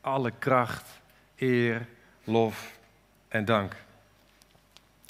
alle 0.00 0.32
kracht, 0.38 1.00
eer, 1.36 1.86
lof 2.24 2.78
en 3.28 3.44
dank. 3.44 3.76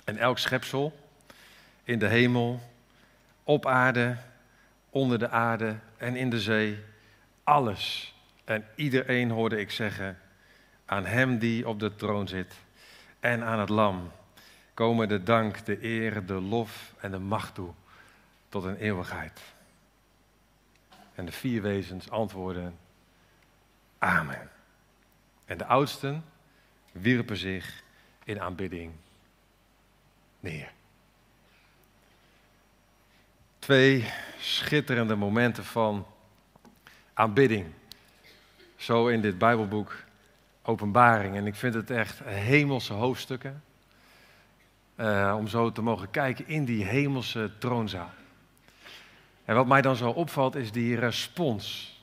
En 0.05 0.17
elk 0.17 0.39
schepsel 0.39 1.07
in 1.85 1.99
de 1.99 2.07
hemel, 2.07 2.61
op 3.45 3.67
aarde, 3.67 4.17
onder 4.97 5.19
de 5.19 5.29
aarde 5.29 5.79
en 5.97 6.17
in 6.17 6.31
de 6.31 6.41
zee, 6.41 6.79
alles 7.45 8.15
en 8.45 8.67
iedereen 8.75 9.31
hoorde 9.31 9.61
ik 9.61 9.71
zeggen, 9.71 10.19
aan 10.85 11.07
hem 11.07 11.39
die 11.39 11.69
op 11.69 11.81
de 11.81 11.95
troon 11.95 12.29
zit 12.29 12.55
en 13.21 13.43
aan 13.43 13.59
het 13.59 13.69
lam 13.69 14.13
komen 14.75 15.09
de 15.09 15.23
dank, 15.23 15.65
de 15.65 15.85
eer, 15.85 16.27
de 16.27 16.41
lof 16.41 16.95
en 17.01 17.11
de 17.11 17.19
macht 17.19 17.55
toe 17.55 17.73
tot 18.49 18.65
een 18.65 18.77
eeuwigheid. 18.77 19.41
En 21.15 21.25
de 21.25 21.33
vier 21.33 21.63
wezens 21.63 22.11
antwoorden, 22.11 22.79
Amen. 23.99 24.51
En 25.45 25.59
de 25.59 25.67
oudsten 25.67 26.25
wierpen 26.93 27.37
zich 27.37 27.83
in 28.25 28.41
aanbidding 28.41 28.93
neer. 30.41 30.76
Twee 33.67 34.05
schitterende 34.39 35.17
momenten 35.17 35.65
van 35.65 36.07
aanbidding. 37.15 37.67
Zo 38.77 39.09
in 39.09 39.21
dit 39.21 39.39
Bijbelboek 39.39 39.95
Openbaring. 40.63 41.37
En 41.37 41.47
ik 41.47 41.55
vind 41.55 41.75
het 41.75 41.91
echt 41.91 42.19
hemelse 42.25 42.93
hoofdstukken. 42.93 43.63
Uh, 44.97 45.35
om 45.39 45.49
zo 45.49 45.73
te 45.73 45.83
mogen 45.83 46.11
kijken 46.11 46.49
in 46.49 46.65
die 46.65 46.85
hemelse 46.85 47.51
troonzaal. 47.59 48.11
En 49.45 49.55
wat 49.55 49.67
mij 49.67 49.83
dan 49.83 49.97
zo 49.97 50.11
opvalt 50.11 50.55
is 50.55 50.73
die 50.73 50.97
respons 50.97 51.97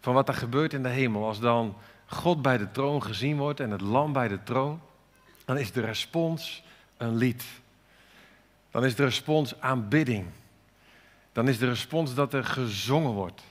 van 0.00 0.14
wat 0.14 0.28
er 0.28 0.34
gebeurt 0.34 0.72
in 0.72 0.82
de 0.82 0.88
hemel. 0.88 1.26
Als 1.26 1.40
dan 1.40 1.76
God 2.06 2.42
bij 2.42 2.58
de 2.58 2.70
troon 2.70 3.02
gezien 3.02 3.36
wordt 3.36 3.60
en 3.60 3.70
het 3.70 3.80
lam 3.80 4.12
bij 4.12 4.28
de 4.28 4.42
troon, 4.42 4.80
dan 5.44 5.58
is 5.58 5.72
de 5.72 5.80
respons 5.80 6.64
een 6.96 7.16
lied. 7.16 7.44
Dan 8.70 8.84
is 8.84 8.94
de 8.94 9.04
respons 9.04 9.60
aanbidding. 9.60 10.26
Dan 11.34 11.48
is 11.48 11.58
de 11.58 11.68
respons 11.68 12.14
dat 12.14 12.34
er 12.34 12.44
gezongen 12.44 13.12
wordt. 13.12 13.42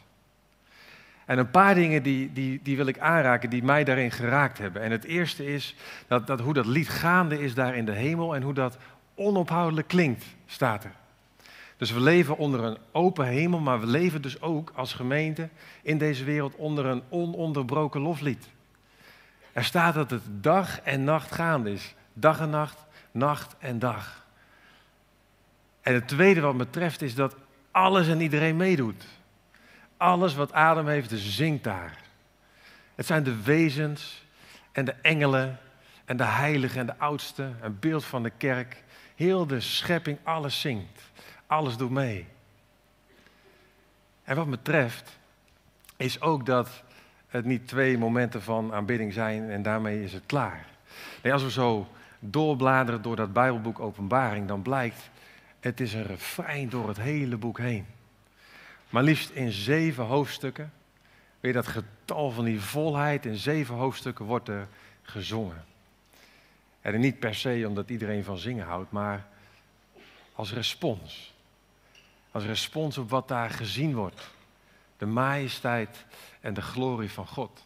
En 1.25 1.37
een 1.37 1.51
paar 1.51 1.75
dingen 1.75 2.03
die, 2.03 2.33
die, 2.33 2.59
die 2.63 2.77
wil 2.77 2.87
ik 2.87 2.99
aanraken 2.99 3.49
die 3.49 3.63
mij 3.63 3.83
daarin 3.83 4.11
geraakt 4.11 4.57
hebben. 4.57 4.81
En 4.81 4.91
het 4.91 5.03
eerste 5.03 5.45
is 5.45 5.75
dat, 6.07 6.27
dat 6.27 6.39
hoe 6.39 6.53
dat 6.53 6.65
lied 6.65 6.89
gaande 6.89 7.41
is 7.41 7.53
daar 7.53 7.75
in 7.75 7.85
de 7.85 7.91
hemel 7.91 8.35
en 8.35 8.41
hoe 8.41 8.53
dat 8.53 8.77
onophoudelijk 9.15 9.87
klinkt, 9.87 10.25
staat 10.45 10.83
er. 10.83 10.91
Dus 11.77 11.91
we 11.91 11.99
leven 11.99 12.37
onder 12.37 12.63
een 12.63 12.77
open 12.91 13.25
hemel, 13.25 13.59
maar 13.59 13.79
we 13.79 13.85
leven 13.85 14.21
dus 14.21 14.41
ook 14.41 14.71
als 14.75 14.93
gemeente 14.93 15.49
in 15.81 15.97
deze 15.97 16.23
wereld 16.23 16.55
onder 16.55 16.85
een 16.85 17.03
ononderbroken 17.09 18.01
loflied. 18.01 18.47
Er 19.53 19.63
staat 19.63 19.93
dat 19.93 20.09
het 20.09 20.23
dag 20.25 20.81
en 20.81 21.03
nacht 21.03 21.31
gaande 21.31 21.71
is. 21.71 21.95
Dag 22.13 22.39
en 22.39 22.49
nacht, 22.49 22.85
nacht 23.11 23.55
en 23.59 23.79
dag. 23.79 24.25
En 25.81 25.93
het 25.93 26.07
tweede 26.07 26.41
wat 26.41 26.55
me 26.55 26.69
treft 26.69 27.01
is 27.01 27.15
dat 27.15 27.35
alles 27.73 28.07
en 28.07 28.21
iedereen 28.21 28.55
meedoet. 28.55 29.05
Alles 29.97 30.35
wat 30.35 30.53
adem 30.53 30.87
heeft, 30.87 31.11
zingt 31.15 31.63
daar. 31.63 31.97
Het 32.95 33.05
zijn 33.05 33.23
de 33.23 33.41
wezens 33.41 34.25
en 34.71 34.85
de 34.85 34.95
engelen 35.01 35.59
en 36.05 36.17
de 36.17 36.23
heiligen 36.23 36.79
en 36.79 36.85
de 36.85 36.97
oudsten, 36.97 37.57
een 37.61 37.79
beeld 37.79 38.05
van 38.05 38.23
de 38.23 38.31
kerk. 38.37 38.83
Heel 39.15 39.47
de 39.47 39.59
schepping, 39.59 40.17
alles 40.23 40.61
zingt. 40.61 41.01
Alles 41.47 41.77
doet 41.77 41.89
mee. 41.89 42.27
En 44.23 44.35
wat 44.35 44.47
me 44.47 44.61
treft, 44.61 45.17
is 45.97 46.21
ook 46.21 46.45
dat 46.45 46.83
het 47.27 47.45
niet 47.45 47.67
twee 47.67 47.97
momenten 47.97 48.41
van 48.41 48.73
aanbidding 48.73 49.13
zijn 49.13 49.49
en 49.49 49.61
daarmee 49.61 50.03
is 50.03 50.13
het 50.13 50.23
klaar. 50.25 50.65
Nee, 51.23 51.33
als 51.33 51.43
we 51.43 51.51
zo 51.51 51.87
doorbladeren 52.19 53.01
door 53.01 53.15
dat 53.15 53.33
Bijbelboek 53.33 53.79
Openbaring, 53.79 54.47
dan 54.47 54.61
blijkt 54.61 55.09
het 55.63 55.79
is 55.79 55.93
een 55.93 56.05
refrein 56.05 56.69
door 56.69 56.87
het 56.87 56.97
hele 56.97 57.37
boek 57.37 57.57
heen. 57.57 57.85
Maar 58.89 59.03
liefst 59.03 59.29
in 59.29 59.51
zeven 59.51 60.03
hoofdstukken, 60.03 60.73
weer 61.39 61.53
dat 61.53 61.67
getal 61.67 62.31
van 62.31 62.45
die 62.45 62.61
volheid, 62.61 63.25
in 63.25 63.35
zeven 63.35 63.75
hoofdstukken 63.75 64.25
wordt 64.25 64.47
er 64.47 64.67
gezongen. 65.01 65.65
En 66.81 66.99
niet 66.99 67.19
per 67.19 67.35
se 67.35 67.65
omdat 67.67 67.89
iedereen 67.89 68.23
van 68.23 68.37
zingen 68.37 68.65
houdt, 68.65 68.91
maar 68.91 69.27
als 70.33 70.53
respons. 70.53 71.33
Als 72.31 72.43
respons 72.43 72.97
op 72.97 73.09
wat 73.09 73.27
daar 73.27 73.49
gezien 73.49 73.95
wordt. 73.95 74.29
De 74.97 75.05
majesteit 75.05 76.05
en 76.41 76.53
de 76.53 76.61
glorie 76.61 77.11
van 77.11 77.27
God. 77.27 77.65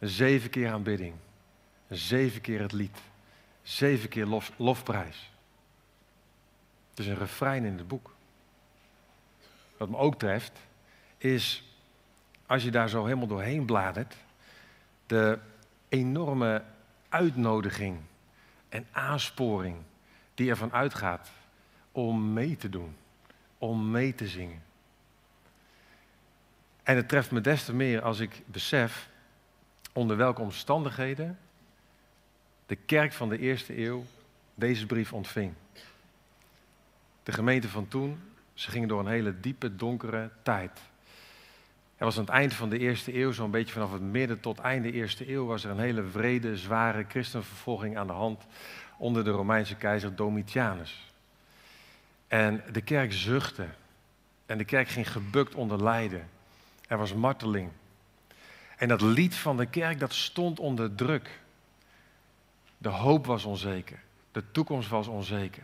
Zeven 0.00 0.50
keer 0.50 0.72
aanbidding. 0.72 1.14
Zeven 1.88 2.40
keer 2.40 2.60
het 2.60 2.72
lied. 2.72 2.98
Zeven 3.62 4.08
keer 4.08 4.26
lof, 4.26 4.52
lofprijs. 4.56 5.30
Is 7.00 7.06
een 7.06 7.18
refrein 7.18 7.64
in 7.64 7.78
het 7.78 7.88
boek. 7.88 8.14
Wat 9.76 9.88
me 9.88 9.96
ook 9.96 10.18
treft, 10.18 10.52
is 11.18 11.64
als 12.46 12.62
je 12.62 12.70
daar 12.70 12.88
zo 12.88 13.04
helemaal 13.04 13.26
doorheen 13.26 13.64
bladert, 13.64 14.16
de 15.06 15.38
enorme 15.88 16.62
uitnodiging 17.08 17.98
en 18.68 18.86
aansporing 18.90 19.76
die 20.34 20.50
ervan 20.50 20.72
uitgaat 20.72 21.30
om 21.92 22.32
mee 22.32 22.56
te 22.56 22.68
doen, 22.68 22.96
om 23.58 23.90
mee 23.90 24.14
te 24.14 24.28
zingen. 24.28 24.62
En 26.82 26.96
het 26.96 27.08
treft 27.08 27.30
me 27.30 27.40
des 27.40 27.64
te 27.64 27.74
meer 27.74 28.02
als 28.02 28.18
ik 28.18 28.42
besef 28.46 29.08
onder 29.92 30.16
welke 30.16 30.40
omstandigheden 30.40 31.38
de 32.66 32.76
kerk 32.76 33.12
van 33.12 33.28
de 33.28 33.38
eerste 33.38 33.78
eeuw 33.78 34.04
deze 34.54 34.86
brief 34.86 35.12
ontving. 35.12 35.54
De 37.22 37.32
gemeente 37.32 37.68
van 37.68 37.88
toen, 37.88 38.20
ze 38.54 38.70
gingen 38.70 38.88
door 38.88 39.00
een 39.00 39.06
hele 39.06 39.40
diepe, 39.40 39.76
donkere 39.76 40.30
tijd. 40.42 40.80
Er 41.96 42.04
was 42.04 42.18
aan 42.18 42.24
het 42.24 42.32
eind 42.32 42.54
van 42.54 42.68
de 42.68 42.78
eerste 42.78 43.18
eeuw, 43.18 43.32
zo'n 43.32 43.50
beetje 43.50 43.72
vanaf 43.72 43.92
het 43.92 44.02
midden 44.02 44.40
tot 44.40 44.58
einde 44.58 44.92
eerste 44.92 45.32
eeuw, 45.32 45.46
was 45.46 45.64
er 45.64 45.70
een 45.70 45.78
hele 45.78 46.02
vrede, 46.02 46.56
zware 46.56 47.04
christenvervolging 47.08 47.98
aan 47.98 48.06
de 48.06 48.12
hand 48.12 48.46
onder 48.98 49.24
de 49.24 49.30
Romeinse 49.30 49.76
keizer 49.76 50.16
Domitianus. 50.16 51.12
En 52.28 52.62
de 52.72 52.80
kerk 52.80 53.12
zuchtte. 53.12 53.66
En 54.46 54.58
de 54.58 54.64
kerk 54.64 54.88
ging 54.88 55.12
gebukt 55.12 55.54
onder 55.54 55.82
lijden. 55.82 56.28
Er 56.88 56.98
was 56.98 57.14
marteling. 57.14 57.70
En 58.76 58.88
dat 58.88 59.00
lied 59.00 59.34
van 59.34 59.56
de 59.56 59.66
kerk, 59.66 59.98
dat 59.98 60.14
stond 60.14 60.58
onder 60.58 60.94
druk. 60.94 61.40
De 62.78 62.88
hoop 62.88 63.26
was 63.26 63.44
onzeker. 63.44 63.98
De 64.32 64.50
toekomst 64.50 64.88
was 64.88 65.06
onzeker. 65.06 65.62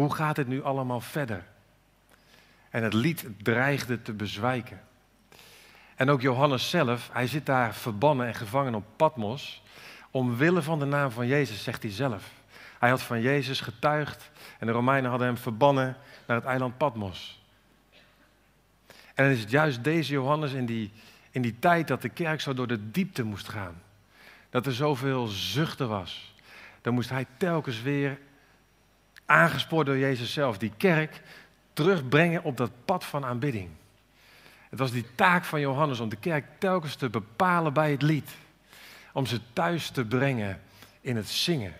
Hoe 0.00 0.14
gaat 0.14 0.36
het 0.36 0.48
nu 0.48 0.62
allemaal 0.62 1.00
verder? 1.00 1.44
En 2.70 2.82
het 2.82 2.92
lied 2.92 3.26
dreigde 3.42 4.02
te 4.02 4.12
bezwijken. 4.12 4.80
En 5.94 6.10
ook 6.10 6.20
Johannes 6.20 6.70
zelf, 6.70 7.08
hij 7.12 7.26
zit 7.26 7.46
daar 7.46 7.74
verbannen 7.74 8.26
en 8.26 8.34
gevangen 8.34 8.74
op 8.74 8.84
Patmos. 8.96 9.62
Omwille 10.10 10.62
van 10.62 10.78
de 10.78 10.84
naam 10.84 11.10
van 11.10 11.26
Jezus, 11.26 11.62
zegt 11.62 11.82
hij 11.82 11.92
zelf. 11.92 12.30
Hij 12.78 12.90
had 12.90 13.02
van 13.02 13.20
Jezus 13.20 13.60
getuigd 13.60 14.30
en 14.58 14.66
de 14.66 14.72
Romeinen 14.72 15.10
hadden 15.10 15.28
hem 15.28 15.38
verbannen 15.38 15.96
naar 16.26 16.36
het 16.36 16.46
eiland 16.46 16.76
Patmos. 16.76 17.42
En 19.14 19.24
dan 19.24 19.32
is 19.32 19.40
het 19.40 19.50
juist 19.50 19.84
deze 19.84 20.12
Johannes 20.12 20.52
in 20.52 20.66
die, 20.66 20.92
in 21.30 21.42
die 21.42 21.58
tijd 21.58 21.88
dat 21.88 22.02
de 22.02 22.08
kerk 22.08 22.40
zo 22.40 22.54
door 22.54 22.66
de 22.66 22.90
diepte 22.90 23.22
moest 23.22 23.48
gaan. 23.48 23.82
Dat 24.50 24.66
er 24.66 24.74
zoveel 24.74 25.26
zuchten 25.26 25.88
was. 25.88 26.34
Dan 26.82 26.94
moest 26.94 27.10
hij 27.10 27.26
telkens 27.36 27.82
weer, 27.82 28.18
aangespoord 29.30 29.86
door 29.86 29.98
Jezus 29.98 30.32
zelf, 30.32 30.58
die 30.58 30.72
kerk 30.76 31.22
terugbrengen 31.72 32.44
op 32.44 32.56
dat 32.56 32.70
pad 32.84 33.04
van 33.04 33.24
aanbidding. 33.24 33.68
Het 34.70 34.78
was 34.78 34.90
die 34.90 35.06
taak 35.14 35.44
van 35.44 35.60
Johannes 35.60 36.00
om 36.00 36.08
de 36.08 36.16
kerk 36.16 36.46
telkens 36.58 36.94
te 36.94 37.10
bepalen 37.10 37.72
bij 37.72 37.90
het 37.90 38.02
lied. 38.02 38.30
Om 39.12 39.26
ze 39.26 39.40
thuis 39.52 39.90
te 39.90 40.04
brengen 40.04 40.60
in 41.00 41.16
het 41.16 41.28
zingen. 41.28 41.74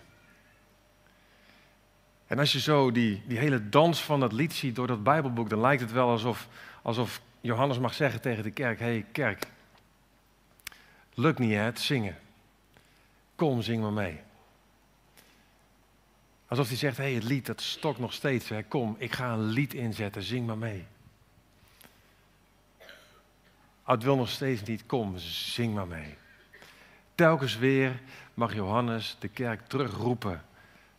En 2.27 2.39
als 2.39 2.53
je 2.53 2.61
zo 2.61 2.93
die, 2.93 3.23
die 3.27 3.39
hele 3.39 3.69
dans 3.69 4.03
van 4.03 4.21
dat 4.21 4.33
lied 4.33 4.53
ziet 4.53 4.75
door 4.75 4.87
dat 4.87 5.03
Bijbelboek, 5.03 5.49
dan 5.49 5.61
lijkt 5.61 5.83
het 5.83 5.93
wel 5.93 6.09
alsof, 6.09 6.49
alsof 6.83 7.21
Johannes 7.41 7.79
mag 7.79 7.95
zeggen 7.95 8.21
tegen 8.21 8.43
de 8.43 8.51
kerk: 8.51 8.79
Hé 8.79 8.85
hey, 8.85 9.07
kerk, 9.13 9.47
lukt 11.15 11.39
niet 11.39 11.53
hè, 11.53 11.63
het 11.63 11.81
zingen. 11.81 12.17
Kom, 13.37 13.63
zing 13.63 13.83
maar 13.83 13.93
mee. 13.93 14.21
Alsof 16.51 16.69
hij 16.69 16.77
zegt: 16.77 16.97
Hé, 16.97 17.03
hey, 17.03 17.13
het 17.13 17.25
lied 17.25 17.47
dat 17.47 17.61
stokt 17.61 17.99
nog 17.99 18.13
steeds. 18.13 18.49
Hè. 18.49 18.63
Kom, 18.63 18.97
ik 18.99 19.13
ga 19.13 19.33
een 19.33 19.45
lied 19.45 19.75
inzetten, 19.75 20.23
zing 20.23 20.47
maar 20.47 20.59
mee. 20.59 20.87
Oh, 23.83 23.97
het 23.97 24.03
wil 24.03 24.17
nog 24.17 24.29
steeds 24.29 24.63
niet, 24.63 24.87
kom, 24.87 25.19
zing 25.19 25.75
maar 25.75 25.87
mee. 25.87 26.17
telkens 27.15 27.57
weer 27.57 28.01
mag 28.35 28.55
Johannes 28.55 29.17
de 29.19 29.29
kerk 29.29 29.67
terugroepen 29.67 30.45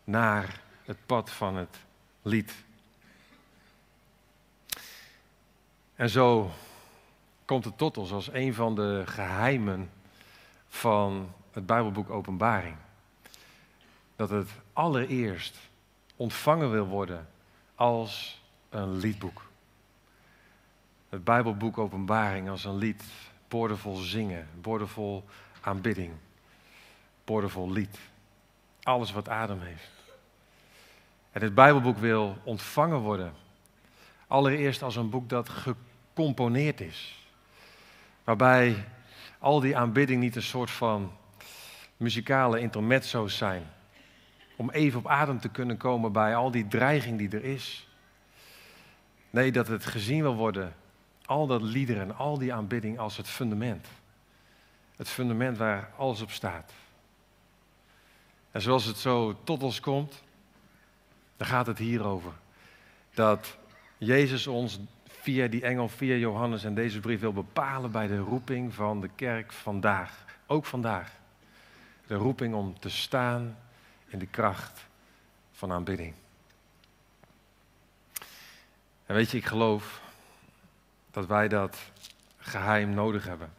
naar 0.03 0.61
het 0.85 0.97
pad 1.05 1.29
van 1.29 1.55
het 1.55 1.77
lied. 2.21 2.53
En 5.95 6.09
zo 6.09 6.51
komt 7.45 7.65
het 7.65 7.77
tot 7.77 7.97
ons 7.97 8.11
als 8.11 8.31
een 8.31 8.53
van 8.53 8.75
de 8.75 9.03
geheimen 9.05 9.89
van 10.67 11.33
het 11.51 11.65
Bijbelboek 11.65 12.09
Openbaring. 12.09 12.75
Dat 14.21 14.29
het 14.29 14.49
allereerst 14.73 15.57
ontvangen 16.15 16.71
wil 16.71 16.85
worden 16.85 17.27
als 17.75 18.41
een 18.69 18.97
liedboek. 18.97 19.49
Het 21.09 21.23
Bijbelboek 21.23 21.77
Openbaring 21.77 22.49
als 22.49 22.63
een 22.63 22.77
lied, 22.77 23.03
boordevol 23.47 23.95
zingen, 23.95 24.47
boordevol 24.59 25.25
aanbidding, 25.61 26.13
boordevol 27.23 27.71
lied. 27.71 27.97
Alles 28.83 29.11
wat 29.11 29.29
adem 29.29 29.59
heeft. 29.61 29.91
En 31.31 31.41
het 31.41 31.55
Bijbelboek 31.55 31.97
wil 31.97 32.37
ontvangen 32.43 32.99
worden. 32.99 33.33
Allereerst 34.27 34.81
als 34.81 34.95
een 34.95 35.09
boek 35.09 35.29
dat 35.29 35.49
gecomponeerd 35.49 36.81
is. 36.81 37.27
Waarbij 38.23 38.87
al 39.39 39.59
die 39.59 39.77
aanbidding 39.77 40.21
niet 40.21 40.35
een 40.35 40.41
soort 40.41 40.71
van 40.71 41.11
muzikale 41.97 42.59
intermezzo's 42.59 43.37
zijn. 43.37 43.79
Om 44.61 44.69
even 44.69 44.99
op 44.99 45.07
adem 45.07 45.39
te 45.39 45.49
kunnen 45.49 45.77
komen 45.77 46.11
bij 46.11 46.35
al 46.35 46.51
die 46.51 46.67
dreiging 46.67 47.17
die 47.17 47.29
er 47.29 47.43
is. 47.43 47.87
Nee, 49.29 49.51
dat 49.51 49.67
het 49.67 49.85
gezien 49.85 50.21
wil 50.21 50.35
worden, 50.35 50.75
al 51.25 51.47
dat 51.47 51.61
liederen 51.61 52.03
en 52.03 52.15
al 52.15 52.37
die 52.37 52.53
aanbidding 52.53 52.99
als 52.99 53.17
het 53.17 53.27
fundament. 53.27 53.87
Het 54.95 55.09
fundament 55.09 55.57
waar 55.57 55.91
alles 55.97 56.21
op 56.21 56.31
staat. 56.31 56.73
En 58.51 58.61
zoals 58.61 58.85
het 58.85 58.97
zo 58.97 59.35
tot 59.43 59.63
ons 59.63 59.79
komt, 59.79 60.23
dan 61.37 61.47
gaat 61.47 61.67
het 61.67 61.77
hierover. 61.77 62.31
Dat 63.13 63.57
Jezus 63.97 64.47
ons 64.47 64.79
via 65.05 65.47
die 65.47 65.61
engel, 65.61 65.87
via 65.87 66.15
Johannes 66.15 66.63
en 66.63 66.75
deze 66.75 66.99
brief 66.99 67.19
wil 67.19 67.33
bepalen 67.33 67.91
bij 67.91 68.07
de 68.07 68.19
roeping 68.19 68.73
van 68.73 69.01
de 69.01 69.09
kerk 69.15 69.51
vandaag. 69.51 70.25
Ook 70.47 70.65
vandaag. 70.65 71.11
De 72.07 72.15
roeping 72.15 72.53
om 72.53 72.79
te 72.79 72.89
staan 72.89 73.57
in 74.11 74.19
de 74.19 74.27
kracht 74.27 74.85
van 75.51 75.71
aanbidding. 75.71 76.13
En 79.05 79.15
weet 79.15 79.31
je, 79.31 79.37
ik 79.37 79.45
geloof 79.45 80.01
dat 81.11 81.25
wij 81.25 81.47
dat 81.47 81.77
geheim 82.37 82.93
nodig 82.93 83.25
hebben. 83.25 83.53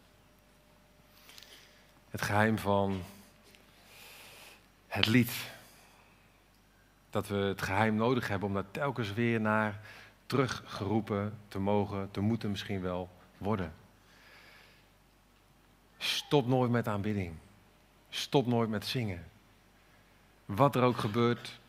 Het 2.10 2.22
geheim 2.22 2.58
van 2.58 3.02
het 4.88 5.06
lied. 5.06 5.32
Dat 7.10 7.28
we 7.28 7.36
het 7.36 7.62
geheim 7.62 7.94
nodig 7.94 8.28
hebben 8.28 8.48
om 8.48 8.54
daar 8.54 8.70
telkens 8.70 9.12
weer 9.12 9.40
naar 9.40 9.80
teruggeroepen 10.26 11.38
te 11.48 11.58
mogen, 11.58 12.10
te 12.10 12.20
moeten 12.20 12.50
misschien 12.50 12.80
wel 12.80 13.08
worden. 13.38 13.74
Stop 15.98 16.46
nooit 16.46 16.70
met 16.70 16.88
aanbidding. 16.88 17.34
Stop 18.08 18.46
nooit 18.46 18.68
met 18.68 18.86
zingen. 18.86 19.31
Wat 20.54 20.76
er 20.76 20.82
ook 20.82 20.98
gebeurt, 20.98 21.60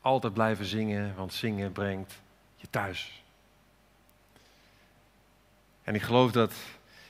altijd 0.00 0.32
blijven 0.32 0.64
zingen, 0.64 1.14
want 1.16 1.32
zingen 1.32 1.72
brengt 1.72 2.20
je 2.56 2.70
thuis. 2.70 3.22
En 5.82 5.94
ik 5.94 6.02
geloof 6.02 6.32
dat 6.32 6.54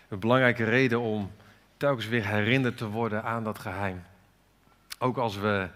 een 0.08 0.18
belangrijke 0.18 0.64
reden 0.64 1.00
om 1.00 1.30
telkens 1.76 2.06
weer 2.06 2.26
herinnerd 2.26 2.76
te 2.76 2.88
worden 2.88 3.24
aan 3.24 3.44
dat 3.44 3.58
geheim. 3.58 4.02
Ook 4.98 5.16
als 5.16 5.36
we 5.36 5.68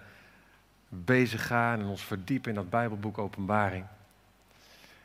bezig 0.88 1.46
gaan 1.46 1.80
en 1.80 1.86
ons 1.86 2.02
verdiepen 2.02 2.48
in 2.48 2.54
dat 2.54 2.70
Bijbelboek 2.70 3.18
Openbaring 3.18 3.84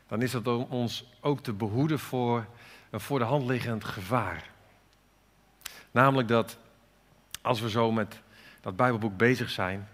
dan 0.08 0.22
is 0.22 0.30
dat 0.30 0.46
om 0.46 0.66
ons 0.68 1.04
ook 1.20 1.40
te 1.40 1.52
behoeden 1.52 1.98
voor 1.98 2.46
een 2.90 3.00
voor 3.00 3.18
de 3.18 3.24
hand 3.24 3.46
liggend 3.46 3.84
gevaar. 3.84 4.50
Namelijk 5.90 6.28
dat 6.28 6.58
als 7.42 7.60
we 7.60 7.70
zo 7.70 7.92
met 7.92 8.20
dat 8.60 8.76
Bijbelboek 8.76 9.16
bezig 9.16 9.50
zijn, 9.50 9.88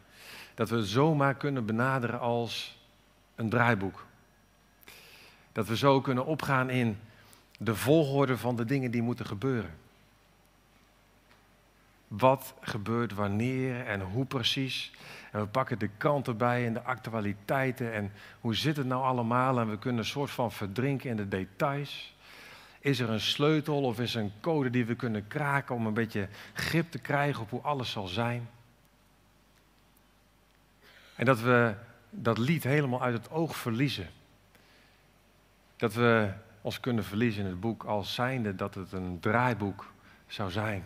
dat 0.54 0.68
we 0.68 0.86
zomaar 0.86 1.34
kunnen 1.34 1.66
benaderen 1.66 2.20
als 2.20 2.78
een 3.34 3.48
draaiboek. 3.48 4.06
Dat 5.52 5.66
we 5.66 5.76
zo 5.76 6.00
kunnen 6.00 6.26
opgaan 6.26 6.70
in 6.70 6.98
de 7.58 7.76
volgorde 7.76 8.38
van 8.38 8.56
de 8.56 8.64
dingen 8.64 8.90
die 8.90 9.02
moeten 9.02 9.26
gebeuren. 9.26 9.74
Wat 12.08 12.54
gebeurt 12.60 13.14
wanneer 13.14 13.86
en 13.86 14.00
hoe 14.00 14.24
precies. 14.24 14.92
En 15.32 15.40
we 15.40 15.46
pakken 15.46 15.78
de 15.78 15.90
kant 15.96 16.26
erbij 16.26 16.66
en 16.66 16.72
de 16.72 16.82
actualiteiten 16.82 17.92
en 17.92 18.12
hoe 18.40 18.54
zit 18.54 18.76
het 18.76 18.86
nou 18.86 19.02
allemaal. 19.02 19.58
En 19.58 19.70
we 19.70 19.78
kunnen 19.78 20.00
een 20.00 20.08
soort 20.08 20.30
van 20.30 20.52
verdrinken 20.52 21.10
in 21.10 21.16
de 21.16 21.28
details. 21.28 22.14
Is 22.78 23.00
er 23.00 23.10
een 23.10 23.20
sleutel 23.20 23.82
of 23.82 24.00
is 24.00 24.14
er 24.14 24.22
een 24.22 24.32
code 24.40 24.70
die 24.70 24.84
we 24.84 24.94
kunnen 24.94 25.26
kraken 25.26 25.74
om 25.74 25.86
een 25.86 25.94
beetje 25.94 26.28
grip 26.52 26.90
te 26.90 26.98
krijgen 26.98 27.42
op 27.42 27.50
hoe 27.50 27.60
alles 27.60 27.90
zal 27.90 28.06
zijn? 28.06 28.48
En 31.14 31.24
dat 31.24 31.40
we 31.40 31.74
dat 32.10 32.38
lied 32.38 32.64
helemaal 32.64 33.02
uit 33.02 33.14
het 33.14 33.30
oog 33.30 33.56
verliezen. 33.56 34.08
Dat 35.76 35.94
we 35.94 36.32
ons 36.60 36.80
kunnen 36.80 37.04
verliezen 37.04 37.44
in 37.44 37.50
het 37.50 37.60
boek 37.60 37.84
als 37.84 38.14
zijnde 38.14 38.54
dat 38.54 38.74
het 38.74 38.92
een 38.92 39.20
draaiboek 39.20 39.92
zou 40.26 40.50
zijn. 40.50 40.84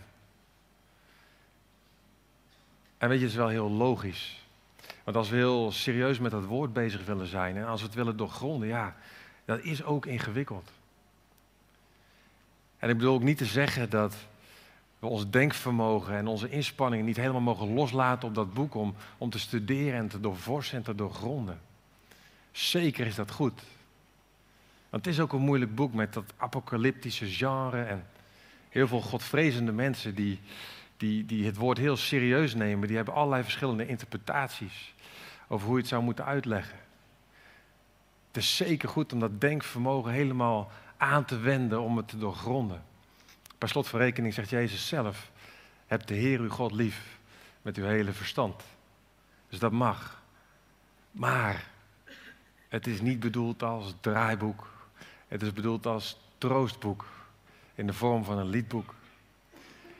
En 2.98 3.08
weet 3.08 3.18
je, 3.18 3.24
het 3.24 3.32
is 3.32 3.38
wel 3.38 3.48
heel 3.48 3.70
logisch. 3.70 4.46
Want 5.04 5.16
als 5.16 5.28
we 5.28 5.36
heel 5.36 5.72
serieus 5.72 6.18
met 6.18 6.30
dat 6.30 6.44
woord 6.44 6.72
bezig 6.72 7.04
willen 7.04 7.26
zijn 7.26 7.56
en 7.56 7.64
als 7.64 7.80
we 7.80 7.86
het 7.86 7.96
willen 7.96 8.16
doorgronden, 8.16 8.68
ja, 8.68 8.96
dat 9.44 9.60
is 9.60 9.84
ook 9.84 10.06
ingewikkeld. 10.06 10.70
En 12.78 12.88
ik 12.88 12.96
bedoel 12.96 13.14
ook 13.14 13.22
niet 13.22 13.38
te 13.38 13.44
zeggen 13.44 13.90
dat 13.90 14.16
we 14.98 15.06
ons 15.06 15.30
denkvermogen 15.30 16.14
en 16.14 16.26
onze 16.26 16.50
inspanningen 16.50 17.06
niet 17.06 17.16
helemaal 17.16 17.40
mogen 17.40 17.74
loslaten 17.74 18.28
op 18.28 18.34
dat 18.34 18.54
boek 18.54 18.74
om, 18.74 18.94
om 19.18 19.30
te 19.30 19.38
studeren 19.38 19.98
en 19.98 20.08
te 20.08 20.20
doorvorsen 20.20 20.76
en 20.76 20.82
te 20.82 20.94
doorgronden. 20.94 21.60
Zeker 22.50 23.06
is 23.06 23.14
dat 23.14 23.30
goed. 23.30 23.62
Want 24.90 25.04
het 25.04 25.14
is 25.14 25.20
ook 25.20 25.32
een 25.32 25.40
moeilijk 25.40 25.74
boek 25.74 25.94
met 25.94 26.12
dat 26.12 26.32
apocalyptische 26.36 27.26
genre 27.26 27.82
en 27.82 28.06
heel 28.68 28.88
veel 28.88 29.00
godvrezende 29.00 29.72
mensen 29.72 30.14
die, 30.14 30.40
die, 30.96 31.26
die 31.26 31.46
het 31.46 31.56
woord 31.56 31.78
heel 31.78 31.96
serieus 31.96 32.54
nemen, 32.54 32.86
die 32.86 32.96
hebben 32.96 33.14
allerlei 33.14 33.42
verschillende 33.42 33.86
interpretaties 33.86 34.94
over 35.48 35.66
hoe 35.66 35.74
je 35.74 35.80
het 35.80 35.90
zou 35.90 36.02
moeten 36.02 36.24
uitleggen. 36.24 36.78
Het 38.26 38.36
is 38.36 38.56
zeker 38.56 38.88
goed 38.88 39.12
om 39.12 39.20
dat 39.20 39.40
denkvermogen 39.40 40.12
helemaal 40.12 40.70
aan 40.96 41.24
te 41.24 41.38
wenden 41.38 41.80
om 41.80 41.96
het 41.96 42.08
te 42.08 42.18
doorgronden. 42.18 42.82
Per 43.58 43.68
slot 43.68 43.88
van 43.88 44.00
rekening 44.00 44.34
zegt 44.34 44.50
Jezus 44.50 44.88
zelf: 44.88 45.30
Heb 45.86 46.06
de 46.06 46.14
Heer 46.14 46.40
uw 46.40 46.48
God 46.48 46.72
lief 46.72 47.18
met 47.62 47.76
uw 47.76 47.84
hele 47.84 48.12
verstand. 48.12 48.62
Dus 49.48 49.58
dat 49.58 49.72
mag. 49.72 50.22
Maar 51.10 51.64
het 52.68 52.86
is 52.86 53.00
niet 53.00 53.20
bedoeld 53.20 53.62
als 53.62 53.94
draaiboek. 54.00 54.66
Het 55.28 55.42
is 55.42 55.52
bedoeld 55.52 55.86
als 55.86 56.20
troostboek 56.38 57.06
in 57.74 57.86
de 57.86 57.92
vorm 57.92 58.24
van 58.24 58.38
een 58.38 58.48
liedboek. 58.48 58.94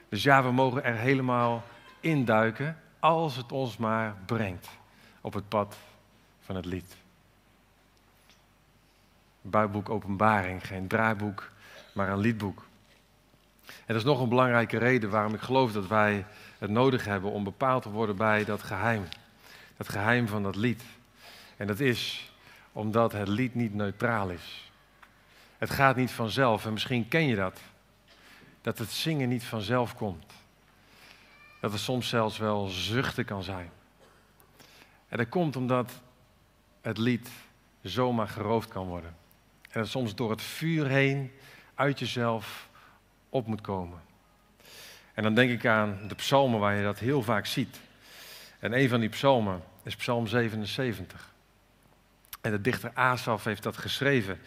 Dus 0.09 0.23
ja, 0.23 0.43
we 0.43 0.53
mogen 0.53 0.85
er 0.85 0.95
helemaal 0.95 1.65
induiken 2.01 2.81
als 2.99 3.37
het 3.37 3.53
ons 3.53 3.77
maar 3.77 4.17
brengt 4.27 4.69
op 5.21 5.35
het 5.35 5.49
pad 5.49 5.77
van 6.41 6.57
het 6.57 6.65
lied. 6.65 6.97
Bijbelboek 9.41 9.89
Openbaring, 9.89 10.67
geen 10.67 10.87
draaiboek, 10.87 11.51
maar 11.93 12.09
een 12.09 12.19
liedboek. 12.19 12.68
Dat 13.89 13.97
is 13.97 14.05
nog 14.05 14.21
een 14.21 14.29
belangrijke 14.29 14.79
reden 14.79 15.11
waarom 15.11 15.35
ik 15.35 15.41
geloof 15.41 15.73
dat 15.73 15.87
wij 15.87 16.27
het 16.59 16.71
nodig 16.71 17.05
hebben 17.05 17.31
om 17.31 17.45
bepaald 17.45 17.83
te 17.83 17.91
worden 17.91 18.17
bij 18.17 18.45
dat 18.45 18.63
geheim. 18.63 19.05
Dat 19.77 19.89
geheim 19.89 20.29
van 20.29 20.43
dat 20.43 20.57
lied. 20.57 20.83
En 21.57 21.67
dat 21.67 21.81
is 21.81 22.33
omdat 22.73 23.13
het 23.13 23.29
lied 23.29 23.55
niet 23.55 23.75
neutraal 23.75 24.31
is. 24.31 24.73
Het 25.59 25.71
gaat 25.71 25.97
niet 25.97 26.11
vanzelf 26.11 26.67
en 26.67 26.73
misschien 26.73 27.09
ken 27.09 27.27
je 27.27 27.37
dat 27.37 27.61
dat 28.61 28.79
het 28.79 28.91
zingen 28.91 29.29
niet 29.29 29.45
vanzelf 29.45 29.95
komt. 29.95 30.33
Dat 31.61 31.73
het 31.73 31.81
soms 31.81 32.09
zelfs 32.09 32.39
wel 32.39 32.67
zuchten 32.67 33.25
kan 33.25 33.43
zijn. 33.43 33.71
En 35.09 35.19
dat 35.19 35.29
komt 35.29 35.57
omdat 35.57 35.93
het 36.81 36.99
lied 36.99 37.29
zomaar 37.83 38.29
geroofd 38.29 38.69
kan 38.69 38.87
worden. 38.87 39.17
En 39.71 39.87
soms 39.87 40.15
door 40.15 40.31
het 40.31 40.43
vuur 40.43 40.87
heen 40.87 41.33
uit 41.75 41.99
jezelf 41.99 42.68
op 43.29 43.47
moet 43.47 43.61
komen. 43.61 44.01
En 45.15 45.23
dan 45.23 45.35
denk 45.35 45.51
ik 45.51 45.67
aan 45.67 46.09
de 46.09 46.15
psalmen 46.15 46.61
waar 46.61 46.77
je 46.77 46.83
dat 46.83 46.99
heel 46.99 47.23
vaak 47.23 47.47
ziet. 47.47 47.81
En 48.59 48.73
een 48.73 48.89
van 48.89 49.01
die 49.01 49.09
psalmen 49.09 49.63
is 49.83 49.97
Psalm 49.97 50.27
77. 50.27 51.33
En 52.41 52.51
de 52.51 52.61
dichter 52.61 52.91
Asaf 52.95 53.45
heeft 53.45 53.63
dat 53.63 53.77
geschreven. 53.77 54.41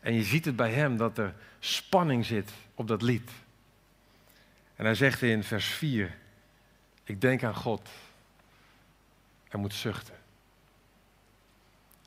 En 0.00 0.14
je 0.14 0.22
ziet 0.22 0.44
het 0.44 0.56
bij 0.56 0.72
hem 0.72 0.96
dat 0.96 1.18
er 1.18 1.34
spanning 1.58 2.24
zit 2.24 2.50
op 2.74 2.88
dat 2.88 3.02
lied. 3.02 3.30
En 4.76 4.84
hij 4.84 4.94
zegt 4.94 5.22
in 5.22 5.44
vers 5.44 5.66
4, 5.66 6.16
Ik 7.04 7.20
denk 7.20 7.42
aan 7.42 7.54
God 7.54 7.88
en 9.48 9.60
moet 9.60 9.74
zuchten. 9.74 10.14